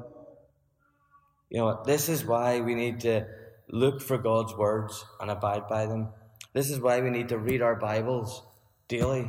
You 1.50 1.58
know, 1.58 1.82
this 1.84 2.08
is 2.08 2.24
why 2.24 2.60
we 2.60 2.76
need 2.76 3.00
to 3.00 3.26
look 3.68 4.00
for 4.00 4.16
God's 4.16 4.54
words 4.54 5.04
and 5.20 5.28
abide 5.28 5.66
by 5.66 5.86
them. 5.86 6.08
This 6.56 6.70
is 6.70 6.80
why 6.80 7.02
we 7.02 7.10
need 7.10 7.28
to 7.28 7.36
read 7.36 7.60
our 7.60 7.74
Bibles 7.74 8.42
daily 8.88 9.28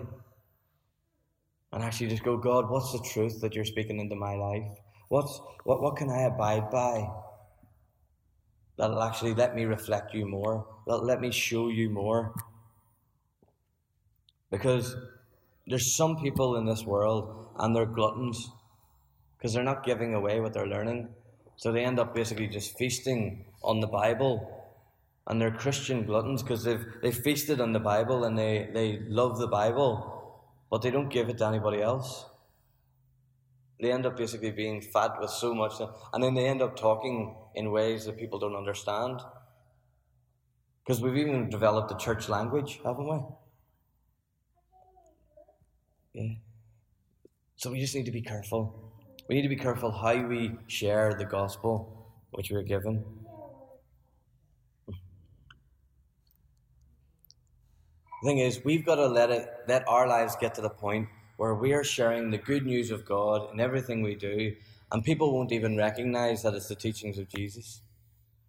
and 1.74 1.84
actually 1.84 2.08
just 2.08 2.24
go, 2.24 2.38
God, 2.38 2.70
what's 2.70 2.94
the 2.94 3.00
truth 3.00 3.42
that 3.42 3.54
you're 3.54 3.66
speaking 3.66 4.00
into 4.00 4.16
my 4.16 4.36
life? 4.36 4.64
What's, 5.10 5.42
what, 5.66 5.82
what 5.82 5.98
can 5.98 6.10
I 6.10 6.22
abide 6.22 6.72
by? 6.72 7.06
That'll 8.78 9.04
actually 9.04 9.34
let 9.34 9.56
me 9.56 9.66
reflect 9.66 10.14
you 10.14 10.26
more. 10.26 10.68
That'll 10.88 11.04
let 11.04 11.20
me 11.20 11.30
show 11.32 11.68
you 11.68 11.90
more. 11.90 12.34
Because 14.50 14.96
there's 15.68 15.98
some 15.98 16.16
people 16.16 16.56
in 16.56 16.66
this 16.66 16.86
world 16.86 17.50
and 17.60 17.76
they're 17.76 17.86
gluttons 17.86 18.50
because 19.38 19.54
they're 19.54 19.64
not 19.64 19.84
giving 19.84 20.14
away 20.14 20.40
what 20.40 20.54
they're 20.54 20.66
learning. 20.66 21.10
So 21.58 21.74
they 21.74 21.84
end 21.84 22.00
up 22.00 22.16
basically 22.16 22.48
just 22.48 22.78
feasting 22.78 23.44
on 23.64 23.82
the 23.82 23.88
Bible. 23.88 24.57
And 25.28 25.42
they're 25.42 25.52
Christian 25.52 26.06
gluttons 26.06 26.42
because 26.42 26.64
they've, 26.64 26.86
they've 27.02 27.16
feasted 27.16 27.60
on 27.60 27.74
the 27.74 27.80
Bible 27.80 28.24
and 28.24 28.38
they, 28.38 28.70
they 28.74 29.00
love 29.10 29.38
the 29.40 29.48
Bible, 29.48 30.42
but 30.72 30.82
they 30.82 30.90
don't 30.90 31.10
give 31.10 31.28
it 31.28 31.38
to 31.40 31.46
anybody 31.46 31.82
else. 31.82 32.26
They 33.82 33.92
end 33.92 34.06
up 34.06 34.18
basically 34.18 34.52
being 34.52 34.82
fat 34.82 35.20
with 35.20 35.30
so 35.30 35.54
much, 35.54 35.74
and 36.14 36.24
then 36.24 36.34
they 36.34 36.48
end 36.48 36.62
up 36.62 36.76
talking 36.76 37.36
in 37.56 37.72
ways 37.72 38.06
that 38.06 38.18
people 38.18 38.40
don't 38.40 38.56
understand. 38.56 39.22
Because 40.84 41.02
we've 41.02 41.18
even 41.18 41.50
developed 41.50 41.92
a 41.92 41.98
church 41.98 42.28
language, 42.30 42.80
haven't 42.84 43.08
we? 43.08 43.20
Yeah. 46.14 46.34
So 47.58 47.72
we 47.72 47.80
just 47.80 47.94
need 47.94 48.06
to 48.06 48.12
be 48.12 48.22
careful. 48.22 48.94
We 49.28 49.36
need 49.36 49.44
to 49.44 49.50
be 49.50 49.58
careful 49.58 49.92
how 49.92 50.16
we 50.26 50.54
share 50.68 51.14
the 51.14 51.26
gospel 51.26 51.98
which 52.32 52.50
we're 52.52 52.64
given. 52.64 53.04
The 58.22 58.30
thing 58.30 58.40
is, 58.40 58.64
we've 58.66 58.86
got 58.86 58.96
to 58.96 59.08
let 59.08 59.30
it 59.30 59.48
let 59.68 59.88
our 59.88 60.08
lives 60.08 60.36
get 60.36 60.56
to 60.56 60.62
the 60.62 60.70
point 60.70 61.08
where 61.38 61.54
we 61.54 61.74
are 61.74 61.84
sharing 61.84 62.32
the 62.32 62.38
good 62.40 62.66
news 62.66 62.90
of 62.90 63.06
God 63.06 63.54
in 63.54 63.60
everything 63.60 64.02
we 64.02 64.16
do, 64.16 64.56
and 64.92 65.04
people 65.04 65.34
won't 65.34 65.52
even 65.52 65.78
recognize 65.78 66.42
that 66.42 66.56
it's 66.56 66.68
the 66.68 66.76
teachings 66.76 67.20
of 67.20 67.30
Jesus, 67.30 67.82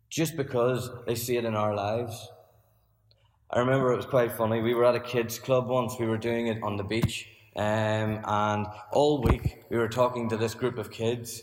just 0.09 0.37
because 0.37 0.90
they 1.07 1.14
see 1.14 1.37
it 1.37 1.44
in 1.44 1.54
our 1.54 1.74
lives. 1.74 2.28
I 3.50 3.59
remember 3.59 3.92
it 3.92 3.96
was 3.96 4.07
quite 4.07 4.33
funny. 4.33 4.62
We 4.62 4.74
were 4.74 4.87
at 4.87 4.94
a 4.94 5.00
kids' 5.00 5.38
club 5.38 5.68
once. 5.68 5.96
We 5.98 6.07
were 6.07 6.18
doing 6.18 6.46
it 6.46 6.62
on 6.62 6.78
the 6.78 6.85
beach, 6.85 7.28
um, 7.54 8.20
and 8.24 8.66
all 8.92 9.22
week 9.22 9.64
we 9.68 9.76
were 9.76 9.88
talking 9.88 10.31
to 10.31 10.38
this 10.38 10.54
group 10.54 10.78
of 10.78 10.90
kids. 10.90 11.42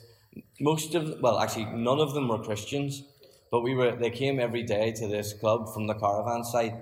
Most 0.59 0.95
of, 0.95 1.21
well, 1.21 1.38
actually, 1.39 1.65
none 1.65 1.99
of 1.99 2.15
them 2.15 2.27
were 2.27 2.39
Christians, 2.43 3.03
but 3.51 3.61
we 3.61 3.75
were. 3.75 3.95
They 3.95 4.09
came 4.09 4.39
every 4.39 4.63
day 4.63 4.93
to 4.93 5.07
this 5.07 5.33
club 5.33 5.71
from 5.73 5.85
the 5.85 5.93
caravan 5.93 6.43
site, 6.43 6.73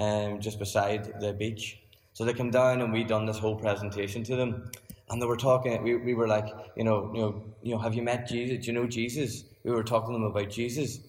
um, 0.00 0.40
just 0.40 0.58
beside 0.58 1.20
the 1.20 1.32
beach. 1.32 1.78
So 2.12 2.24
they 2.24 2.32
came 2.32 2.50
down 2.50 2.80
and 2.80 2.92
we 2.92 3.04
done 3.04 3.26
this 3.26 3.38
whole 3.38 3.56
presentation 3.56 4.24
to 4.24 4.36
them, 4.36 4.70
and 5.08 5.22
they 5.22 5.26
were 5.26 5.36
talking. 5.36 5.80
We, 5.82 5.96
we 5.96 6.14
were 6.14 6.26
like, 6.26 6.48
you 6.76 6.84
know, 6.84 7.12
you 7.14 7.20
know, 7.20 7.44
you 7.62 7.74
know, 7.74 7.78
have 7.78 7.94
you 7.94 8.02
met 8.02 8.26
Jesus? 8.26 8.64
Do 8.64 8.72
you 8.72 8.72
know 8.72 8.86
Jesus? 8.86 9.44
We 9.62 9.70
were 9.70 9.84
talking 9.84 10.14
to 10.14 10.18
them 10.18 10.24
about 10.24 10.50
Jesus, 10.50 11.00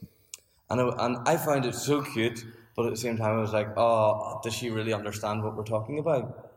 and 0.70 0.82
I, 0.82 1.06
and 1.06 1.18
I 1.28 1.38
found 1.38 1.66
it 1.66 1.74
so 1.76 2.02
cute. 2.02 2.46
But 2.76 2.86
at 2.86 2.92
the 2.92 2.98
same 2.98 3.18
time, 3.18 3.38
I 3.38 3.42
was 3.42 3.52
like, 3.52 3.68
oh, 3.76 4.40
does 4.44 4.54
she 4.54 4.70
really 4.70 4.94
understand 4.94 5.44
what 5.44 5.58
we're 5.58 5.64
talking 5.64 6.00
about? 6.00 6.52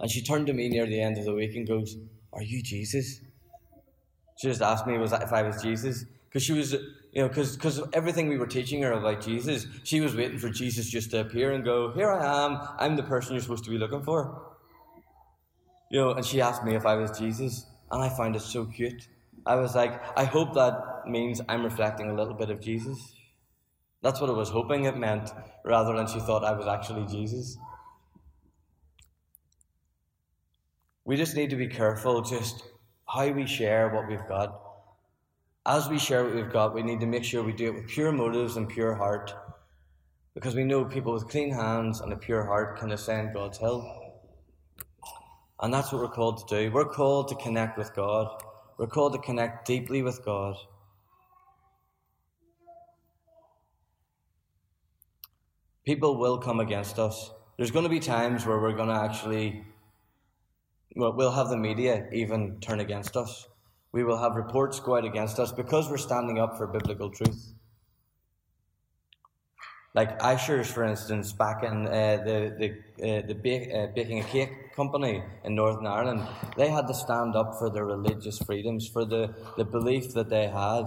And 0.00 0.10
she 0.10 0.22
turned 0.22 0.46
to 0.46 0.54
me 0.54 0.68
near 0.68 0.86
the 0.86 1.00
end 1.00 1.18
of 1.18 1.24
the 1.24 1.34
week 1.34 1.54
and 1.54 1.66
goes, 1.66 1.96
Are 2.32 2.42
you 2.42 2.62
Jesus? 2.62 3.20
She 4.40 4.48
just 4.48 4.62
asked 4.62 4.86
me 4.86 4.96
was 4.96 5.12
if 5.12 5.32
I 5.32 5.42
was 5.42 5.62
Jesus. 5.62 6.06
Because 6.28 6.42
she 6.42 6.52
was, 6.54 6.74
you 7.12 7.22
know, 7.22 7.28
because 7.28 7.82
everything 7.92 8.28
we 8.28 8.38
were 8.38 8.46
teaching 8.46 8.82
her 8.82 8.92
about 8.92 9.20
Jesus, 9.20 9.66
she 9.82 10.00
was 10.00 10.14
waiting 10.14 10.38
for 10.38 10.48
Jesus 10.48 10.88
just 10.88 11.10
to 11.10 11.20
appear 11.20 11.52
and 11.52 11.64
go, 11.64 11.92
Here 11.92 12.10
I 12.10 12.44
am, 12.44 12.60
I'm 12.78 12.96
the 12.96 13.02
person 13.02 13.32
you're 13.32 13.42
supposed 13.42 13.64
to 13.64 13.70
be 13.70 13.78
looking 13.78 14.02
for. 14.02 14.56
You 15.90 16.00
know, 16.00 16.10
and 16.12 16.24
she 16.24 16.40
asked 16.40 16.64
me 16.64 16.76
if 16.76 16.86
I 16.86 16.94
was 16.94 17.18
Jesus, 17.18 17.66
and 17.90 18.00
I 18.00 18.08
found 18.08 18.36
it 18.36 18.42
so 18.42 18.64
cute. 18.64 19.08
I 19.44 19.56
was 19.56 19.74
like, 19.74 20.00
I 20.16 20.24
hope 20.24 20.54
that 20.54 21.02
means 21.06 21.40
I'm 21.48 21.64
reflecting 21.64 22.10
a 22.10 22.14
little 22.14 22.34
bit 22.34 22.50
of 22.50 22.60
Jesus. 22.60 23.12
That's 24.02 24.20
what 24.20 24.30
I 24.30 24.34
was 24.34 24.48
hoping 24.48 24.84
it 24.84 24.96
meant, 24.96 25.30
rather 25.64 25.96
than 25.96 26.06
she 26.06 26.20
thought 26.20 26.44
I 26.44 26.52
was 26.52 26.66
actually 26.66 27.06
Jesus. 27.06 27.58
We 31.04 31.16
just 31.16 31.34
need 31.34 31.50
to 31.50 31.56
be 31.56 31.66
careful 31.66 32.22
just 32.22 32.62
how 33.08 33.28
we 33.30 33.46
share 33.46 33.88
what 33.88 34.06
we've 34.06 34.28
got. 34.28 34.69
As 35.66 35.88
we 35.88 35.98
share 35.98 36.24
what 36.24 36.34
we've 36.34 36.52
got, 36.52 36.74
we 36.74 36.82
need 36.82 37.00
to 37.00 37.06
make 37.06 37.24
sure 37.24 37.42
we 37.42 37.52
do 37.52 37.66
it 37.66 37.74
with 37.74 37.88
pure 37.88 38.12
motives 38.12 38.56
and 38.56 38.68
pure 38.68 38.94
heart. 38.94 39.34
Because 40.34 40.54
we 40.54 40.64
know 40.64 40.84
people 40.84 41.12
with 41.12 41.28
clean 41.28 41.52
hands 41.52 42.00
and 42.00 42.12
a 42.12 42.16
pure 42.16 42.44
heart 42.44 42.78
can 42.78 42.92
ascend 42.92 43.34
God's 43.34 43.58
hill. 43.58 43.84
And 45.60 45.74
that's 45.74 45.92
what 45.92 46.00
we're 46.00 46.08
called 46.08 46.48
to 46.48 46.56
do. 46.56 46.70
We're 46.72 46.86
called 46.86 47.28
to 47.28 47.34
connect 47.34 47.76
with 47.76 47.94
God. 47.94 48.42
We're 48.78 48.86
called 48.86 49.12
to 49.12 49.18
connect 49.18 49.66
deeply 49.66 50.02
with 50.02 50.24
God. 50.24 50.56
People 55.84 56.16
will 56.16 56.38
come 56.38 56.60
against 56.60 56.98
us. 56.98 57.30
There's 57.58 57.70
going 57.70 57.82
to 57.82 57.90
be 57.90 58.00
times 58.00 58.46
where 58.46 58.58
we're 58.58 58.72
going 58.72 58.88
to 58.88 58.94
actually 58.94 59.64
well, 60.96 61.12
we'll 61.12 61.30
have 61.30 61.48
the 61.48 61.56
media 61.56 62.08
even 62.12 62.58
turn 62.60 62.80
against 62.80 63.16
us. 63.16 63.46
We 63.92 64.04
will 64.04 64.18
have 64.18 64.36
reports 64.36 64.78
go 64.78 64.96
out 64.96 65.04
against 65.04 65.38
us 65.38 65.52
because 65.52 65.90
we're 65.90 65.96
standing 65.96 66.38
up 66.38 66.56
for 66.56 66.66
biblical 66.66 67.10
truth. 67.10 67.54
Like 69.92 70.20
Ashers, 70.20 70.66
for 70.66 70.84
instance, 70.84 71.32
back 71.32 71.64
in 71.64 71.86
uh, 71.86 72.22
the 72.24 72.54
the 72.60 73.18
uh, 73.18 73.26
the 73.26 73.34
bake, 73.34 73.74
uh, 73.74 73.88
baking 73.92 74.20
a 74.20 74.24
cake 74.24 74.72
company 74.76 75.24
in 75.42 75.56
Northern 75.56 75.86
Ireland, 75.86 76.22
they 76.56 76.68
had 76.68 76.86
to 76.86 76.94
stand 76.94 77.34
up 77.34 77.58
for 77.58 77.70
their 77.70 77.84
religious 77.84 78.38
freedoms, 78.38 78.86
for 78.86 79.04
the, 79.04 79.34
the 79.56 79.64
belief 79.64 80.14
that 80.14 80.30
they 80.30 80.46
had, 80.46 80.84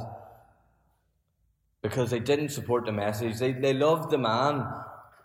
because 1.82 2.12
they 2.12 2.20
didn't 2.20 2.50
support 2.50 2.86
the 2.86 2.94
message. 2.94 3.40
They 3.40 3.52
they 3.52 3.74
loved 3.74 4.10
the 4.10 4.18
man, 4.18 4.66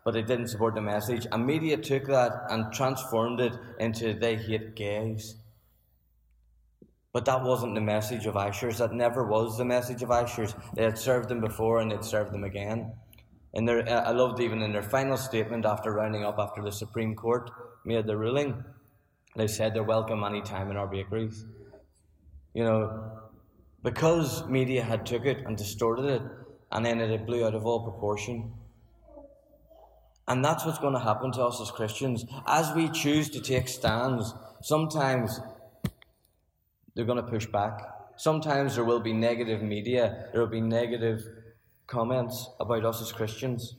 but 0.04 0.10
they 0.10 0.22
didn't 0.22 0.48
support 0.48 0.74
the 0.74 0.80
message. 0.80 1.28
And 1.30 1.46
media 1.46 1.76
took 1.76 2.06
that 2.06 2.32
and 2.50 2.72
transformed 2.72 3.38
it 3.38 3.52
into 3.78 4.12
they 4.12 4.34
hate 4.34 4.74
gays. 4.74 5.36
But 7.12 7.24
that 7.24 7.42
wasn't 7.42 7.74
the 7.74 7.80
message 7.80 8.26
of 8.26 8.34
Ashers. 8.34 8.78
That 8.78 8.92
never 8.92 9.26
was 9.26 9.56
the 9.56 9.64
message 9.64 10.02
of 10.02 10.10
Ashers. 10.10 10.54
They 10.74 10.84
had 10.84 10.98
served 10.98 11.28
them 11.28 11.40
before 11.40 11.80
and 11.80 11.90
they'd 11.90 12.04
served 12.04 12.32
them 12.32 12.44
again. 12.44 12.92
And 13.54 13.66
their, 13.66 13.88
I 13.88 14.10
loved 14.10 14.40
even 14.40 14.62
in 14.62 14.72
their 14.72 14.82
final 14.82 15.16
statement 15.16 15.64
after 15.64 15.92
rounding 15.92 16.24
up 16.24 16.36
after 16.38 16.62
the 16.62 16.70
Supreme 16.70 17.14
Court 17.14 17.50
made 17.84 18.06
the 18.06 18.16
ruling, 18.16 18.62
they 19.36 19.46
said 19.46 19.74
they're 19.74 19.82
welcome 19.82 20.22
any 20.24 20.42
time 20.42 20.70
in 20.70 20.76
our 20.76 20.86
bakeries. 20.86 21.46
You 22.52 22.64
know, 22.64 23.12
because 23.82 24.46
media 24.48 24.82
had 24.82 25.06
took 25.06 25.24
it 25.24 25.38
and 25.46 25.56
distorted 25.56 26.04
it, 26.06 26.22
and 26.72 26.84
then 26.84 27.00
it 27.00 27.26
blew 27.26 27.46
out 27.46 27.54
of 27.54 27.64
all 27.64 27.84
proportion. 27.84 28.52
And 30.26 30.44
that's 30.44 30.66
what's 30.66 30.78
going 30.78 30.92
to 30.92 31.00
happen 31.00 31.32
to 31.32 31.44
us 31.44 31.60
as 31.60 31.70
Christians. 31.70 32.26
As 32.46 32.74
we 32.74 32.90
choose 32.90 33.30
to 33.30 33.40
take 33.40 33.66
stands, 33.68 34.34
sometimes 34.62 35.40
they're 36.98 37.06
going 37.06 37.24
to 37.24 37.30
push 37.30 37.46
back. 37.46 37.80
Sometimes 38.16 38.74
there 38.74 38.82
will 38.82 38.98
be 38.98 39.12
negative 39.12 39.62
media, 39.62 40.26
there 40.32 40.40
will 40.40 40.50
be 40.50 40.60
negative 40.60 41.20
comments 41.86 42.50
about 42.58 42.84
us 42.84 43.00
as 43.00 43.12
Christians 43.12 43.76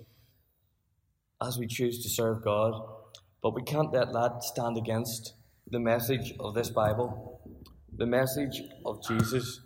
as 1.46 1.58
we 1.58 1.68
choose 1.68 2.02
to 2.02 2.08
serve 2.08 2.46
God. 2.46 2.72
But 3.44 3.56
we 3.56 3.64
can't 3.64 3.92
let 3.92 4.14
that 4.14 4.42
stand 4.44 4.78
against 4.78 5.34
the 5.70 5.82
message 5.82 6.34
of 6.40 6.54
this 6.54 6.70
Bible, 6.70 7.42
the 7.94 8.06
message 8.06 8.62
of 8.86 9.06
Jesus. 9.06 9.60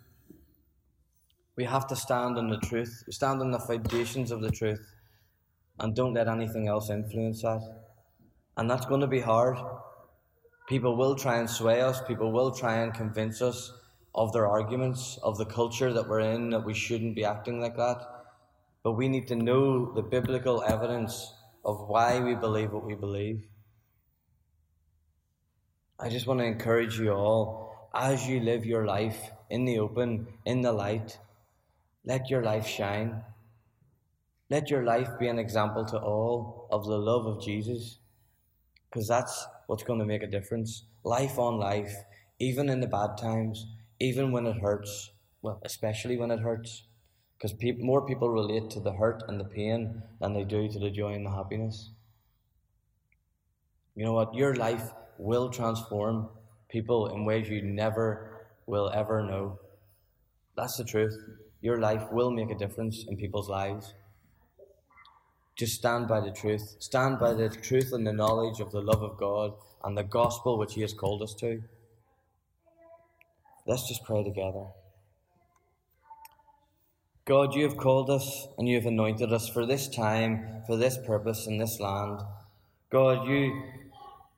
We 1.55 1.65
have 1.65 1.85
to 1.89 1.95
stand 1.95 2.39
on 2.39 2.49
the 2.49 2.57
truth, 2.57 3.03
stand 3.11 3.39
on 3.39 3.51
the 3.51 3.59
foundations 3.59 4.31
of 4.31 4.41
the 4.41 4.49
truth, 4.49 4.83
and 5.77 5.95
don't 5.95 6.15
let 6.15 6.27
anything 6.27 6.67
else 6.67 6.89
influence 6.89 7.43
that. 7.43 7.61
And 8.57 8.67
that's 8.67 8.87
going 8.87 9.01
to 9.01 9.07
be 9.07 9.19
hard. 9.19 9.59
People 10.67 10.95
will 10.95 11.15
try 11.15 11.37
and 11.37 11.49
sway 11.49 11.81
us, 11.81 12.01
people 12.07 12.31
will 12.31 12.51
try 12.51 12.75
and 12.77 12.93
convince 12.93 13.41
us 13.41 13.73
of 14.15 14.31
their 14.31 14.47
arguments, 14.47 15.19
of 15.23 15.37
the 15.37 15.45
culture 15.45 15.91
that 15.91 16.07
we're 16.07 16.19
in, 16.19 16.51
that 16.51 16.65
we 16.65 16.73
shouldn't 16.73 17.15
be 17.15 17.25
acting 17.25 17.59
like 17.59 17.75
that. 17.75 17.97
But 18.83 18.93
we 18.93 19.07
need 19.07 19.27
to 19.27 19.35
know 19.35 19.91
the 19.93 20.01
biblical 20.01 20.63
evidence 20.63 21.33
of 21.65 21.87
why 21.87 22.19
we 22.19 22.35
believe 22.35 22.71
what 22.71 22.85
we 22.85 22.95
believe. 22.95 23.47
I 25.99 26.09
just 26.09 26.27
want 26.27 26.39
to 26.39 26.45
encourage 26.45 26.99
you 26.99 27.11
all 27.11 27.89
as 27.93 28.27
you 28.27 28.39
live 28.39 28.65
your 28.65 28.85
life 28.85 29.31
in 29.49 29.65
the 29.65 29.79
open, 29.79 30.27
in 30.45 30.61
the 30.61 30.71
light, 30.73 31.17
let 32.05 32.29
your 32.29 32.43
life 32.43 32.67
shine. 32.67 33.23
Let 34.49 34.69
your 34.69 34.83
life 34.83 35.09
be 35.19 35.27
an 35.27 35.39
example 35.39 35.85
to 35.85 35.97
all 35.97 36.67
of 36.71 36.85
the 36.85 36.97
love 36.97 37.25
of 37.25 37.41
Jesus, 37.41 37.99
because 38.89 39.07
that's 39.07 39.45
what's 39.73 39.81
going 39.81 39.97
to 39.97 40.05
make 40.05 40.21
a 40.21 40.27
difference. 40.27 40.83
Life 41.03 41.39
on 41.39 41.57
life, 41.57 41.95
even 42.37 42.69
in 42.69 42.79
the 42.79 42.85
bad 42.85 43.17
times, 43.17 43.65
even 43.99 44.31
when 44.31 44.45
it 44.45 44.61
hurts, 44.61 45.09
well, 45.41 45.59
especially 45.63 46.15
when 46.15 46.29
it 46.29 46.41
hurts, 46.41 46.83
because 47.35 47.53
pe- 47.53 47.71
more 47.71 48.05
people 48.05 48.29
relate 48.29 48.69
to 48.69 48.79
the 48.79 48.93
hurt 48.93 49.23
and 49.27 49.39
the 49.39 49.45
pain 49.45 50.03
than 50.21 50.33
they 50.33 50.43
do 50.43 50.69
to 50.69 50.77
the 50.77 50.91
joy 50.91 51.13
and 51.13 51.25
the 51.25 51.31
happiness. 51.31 51.89
You 53.95 54.05
know 54.05 54.13
what? 54.13 54.35
Your 54.35 54.53
life 54.53 54.91
will 55.17 55.49
transform 55.49 56.29
people 56.69 57.07
in 57.07 57.25
ways 57.25 57.49
you 57.49 57.63
never 57.63 58.45
will 58.67 58.91
ever 58.93 59.23
know. 59.23 59.57
That's 60.55 60.77
the 60.77 60.83
truth. 60.83 61.17
Your 61.61 61.79
life 61.79 62.11
will 62.11 62.29
make 62.29 62.51
a 62.51 62.55
difference 62.55 63.05
in 63.07 63.17
people's 63.17 63.49
lives. 63.49 63.95
Just 65.55 65.75
stand 65.75 66.07
by 66.07 66.19
the 66.19 66.31
truth. 66.31 66.75
Stand 66.79 67.19
by 67.19 67.33
the 67.33 67.49
truth 67.49 67.93
and 67.93 68.05
the 68.05 68.13
knowledge 68.13 68.59
of 68.59 68.71
the 68.71 68.81
love 68.81 69.03
of 69.03 69.17
God 69.17 69.53
and 69.83 69.97
the 69.97 70.03
gospel 70.03 70.57
which 70.57 70.73
He 70.73 70.81
has 70.81 70.93
called 70.93 71.21
us 71.21 71.33
to. 71.35 71.61
Let's 73.65 73.87
just 73.87 74.03
pray 74.03 74.23
together. 74.23 74.65
God, 77.25 77.53
you 77.53 77.63
have 77.63 77.77
called 77.77 78.09
us 78.09 78.47
and 78.57 78.67
you 78.67 78.75
have 78.75 78.85
anointed 78.85 79.31
us 79.31 79.47
for 79.47 79.65
this 79.65 79.87
time, 79.87 80.63
for 80.67 80.75
this 80.75 80.97
purpose 81.05 81.47
in 81.47 81.57
this 81.57 81.79
land. 81.79 82.19
God, 82.89 83.27
you, 83.27 83.63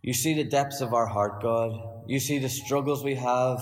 you 0.04 0.14
see 0.14 0.36
the 0.36 0.44
depths 0.44 0.82
of 0.82 0.94
our 0.94 1.08
heart, 1.08 1.42
God. 1.42 2.04
You 2.06 2.20
see 2.20 2.38
the 2.38 2.50
struggles 2.50 3.04
we 3.04 3.16
have. 3.16 3.60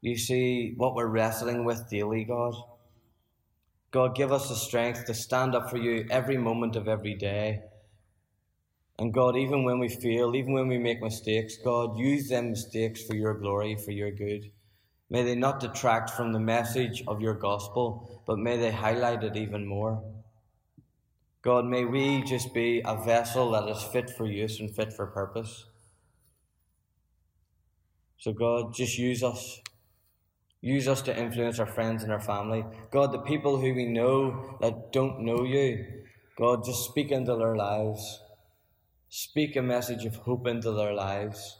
You 0.00 0.16
see 0.16 0.72
what 0.76 0.94
we're 0.94 1.06
wrestling 1.06 1.66
with 1.66 1.90
daily, 1.90 2.24
God. 2.24 2.54
God, 3.90 4.14
give 4.14 4.30
us 4.30 4.48
the 4.48 4.54
strength 4.54 5.06
to 5.06 5.14
stand 5.14 5.54
up 5.54 5.68
for 5.68 5.76
you 5.76 6.06
every 6.10 6.36
moment 6.36 6.76
of 6.76 6.86
every 6.86 7.14
day. 7.14 7.62
And 8.98 9.12
God, 9.12 9.36
even 9.36 9.64
when 9.64 9.78
we 9.78 9.88
fail, 9.88 10.36
even 10.36 10.52
when 10.52 10.68
we 10.68 10.78
make 10.78 11.02
mistakes, 11.02 11.56
God, 11.56 11.98
use 11.98 12.28
them 12.28 12.50
mistakes 12.50 13.02
for 13.02 13.16
your 13.16 13.34
glory, 13.34 13.76
for 13.76 13.90
your 13.92 14.10
good. 14.10 14.52
May 15.08 15.24
they 15.24 15.34
not 15.34 15.58
detract 15.58 16.10
from 16.10 16.32
the 16.32 16.38
message 16.38 17.02
of 17.08 17.20
your 17.20 17.34
gospel, 17.34 18.22
but 18.26 18.38
may 18.38 18.56
they 18.58 18.70
highlight 18.70 19.24
it 19.24 19.36
even 19.36 19.66
more. 19.66 20.04
God, 21.42 21.64
may 21.64 21.84
we 21.84 22.22
just 22.22 22.54
be 22.54 22.82
a 22.84 22.94
vessel 23.02 23.50
that 23.52 23.68
is 23.68 23.82
fit 23.82 24.10
for 24.10 24.26
use 24.26 24.60
and 24.60 24.70
fit 24.70 24.92
for 24.92 25.06
purpose. 25.06 25.64
So, 28.18 28.32
God, 28.32 28.74
just 28.74 28.98
use 28.98 29.24
us. 29.24 29.60
Use 30.62 30.88
us 30.88 31.00
to 31.02 31.18
influence 31.18 31.58
our 31.58 31.66
friends 31.66 32.02
and 32.02 32.12
our 32.12 32.20
family. 32.20 32.64
God, 32.90 33.12
the 33.12 33.20
people 33.20 33.58
who 33.58 33.74
we 33.74 33.86
know 33.86 34.58
that 34.60 34.92
don't 34.92 35.20
know 35.20 35.42
you, 35.44 35.84
God, 36.38 36.64
just 36.64 36.84
speak 36.84 37.10
into 37.10 37.34
their 37.36 37.56
lives. 37.56 38.20
Speak 39.08 39.56
a 39.56 39.62
message 39.62 40.04
of 40.04 40.16
hope 40.16 40.46
into 40.46 40.72
their 40.72 40.92
lives. 40.92 41.58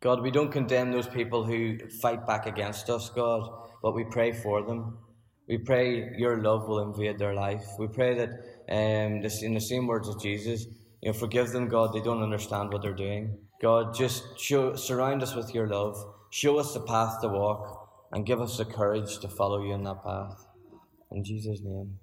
God, 0.00 0.22
we 0.22 0.30
don't 0.30 0.52
condemn 0.52 0.92
those 0.92 1.08
people 1.08 1.44
who 1.44 1.78
fight 2.00 2.26
back 2.26 2.46
against 2.46 2.90
us, 2.90 3.10
God, 3.10 3.48
but 3.82 3.94
we 3.94 4.04
pray 4.04 4.32
for 4.32 4.62
them. 4.62 4.98
We 5.48 5.58
pray 5.58 6.14
your 6.16 6.42
love 6.42 6.68
will 6.68 6.80
invade 6.80 7.18
their 7.18 7.34
life. 7.34 7.64
We 7.78 7.88
pray 7.88 8.14
that, 8.14 8.30
um, 8.68 9.22
this, 9.22 9.42
in 9.42 9.54
the 9.54 9.60
same 9.60 9.86
words 9.86 10.08
as 10.08 10.16
Jesus, 10.16 10.66
you 11.00 11.10
know, 11.10 11.18
forgive 11.18 11.50
them, 11.50 11.68
God, 11.68 11.92
they 11.92 12.00
don't 12.00 12.22
understand 12.22 12.72
what 12.72 12.82
they're 12.82 12.92
doing. 12.92 13.38
God, 13.62 13.94
just 13.94 14.38
show, 14.38 14.74
surround 14.76 15.22
us 15.22 15.34
with 15.34 15.54
your 15.54 15.68
love. 15.68 15.96
Show 16.30 16.58
us 16.58 16.74
the 16.74 16.80
path 16.80 17.20
to 17.22 17.28
walk 17.28 17.88
and 18.12 18.26
give 18.26 18.40
us 18.40 18.58
the 18.58 18.64
courage 18.64 19.18
to 19.20 19.28
follow 19.28 19.62
you 19.62 19.72
in 19.72 19.84
that 19.84 20.02
path. 20.04 20.46
In 21.10 21.24
Jesus' 21.24 21.60
name. 21.62 21.98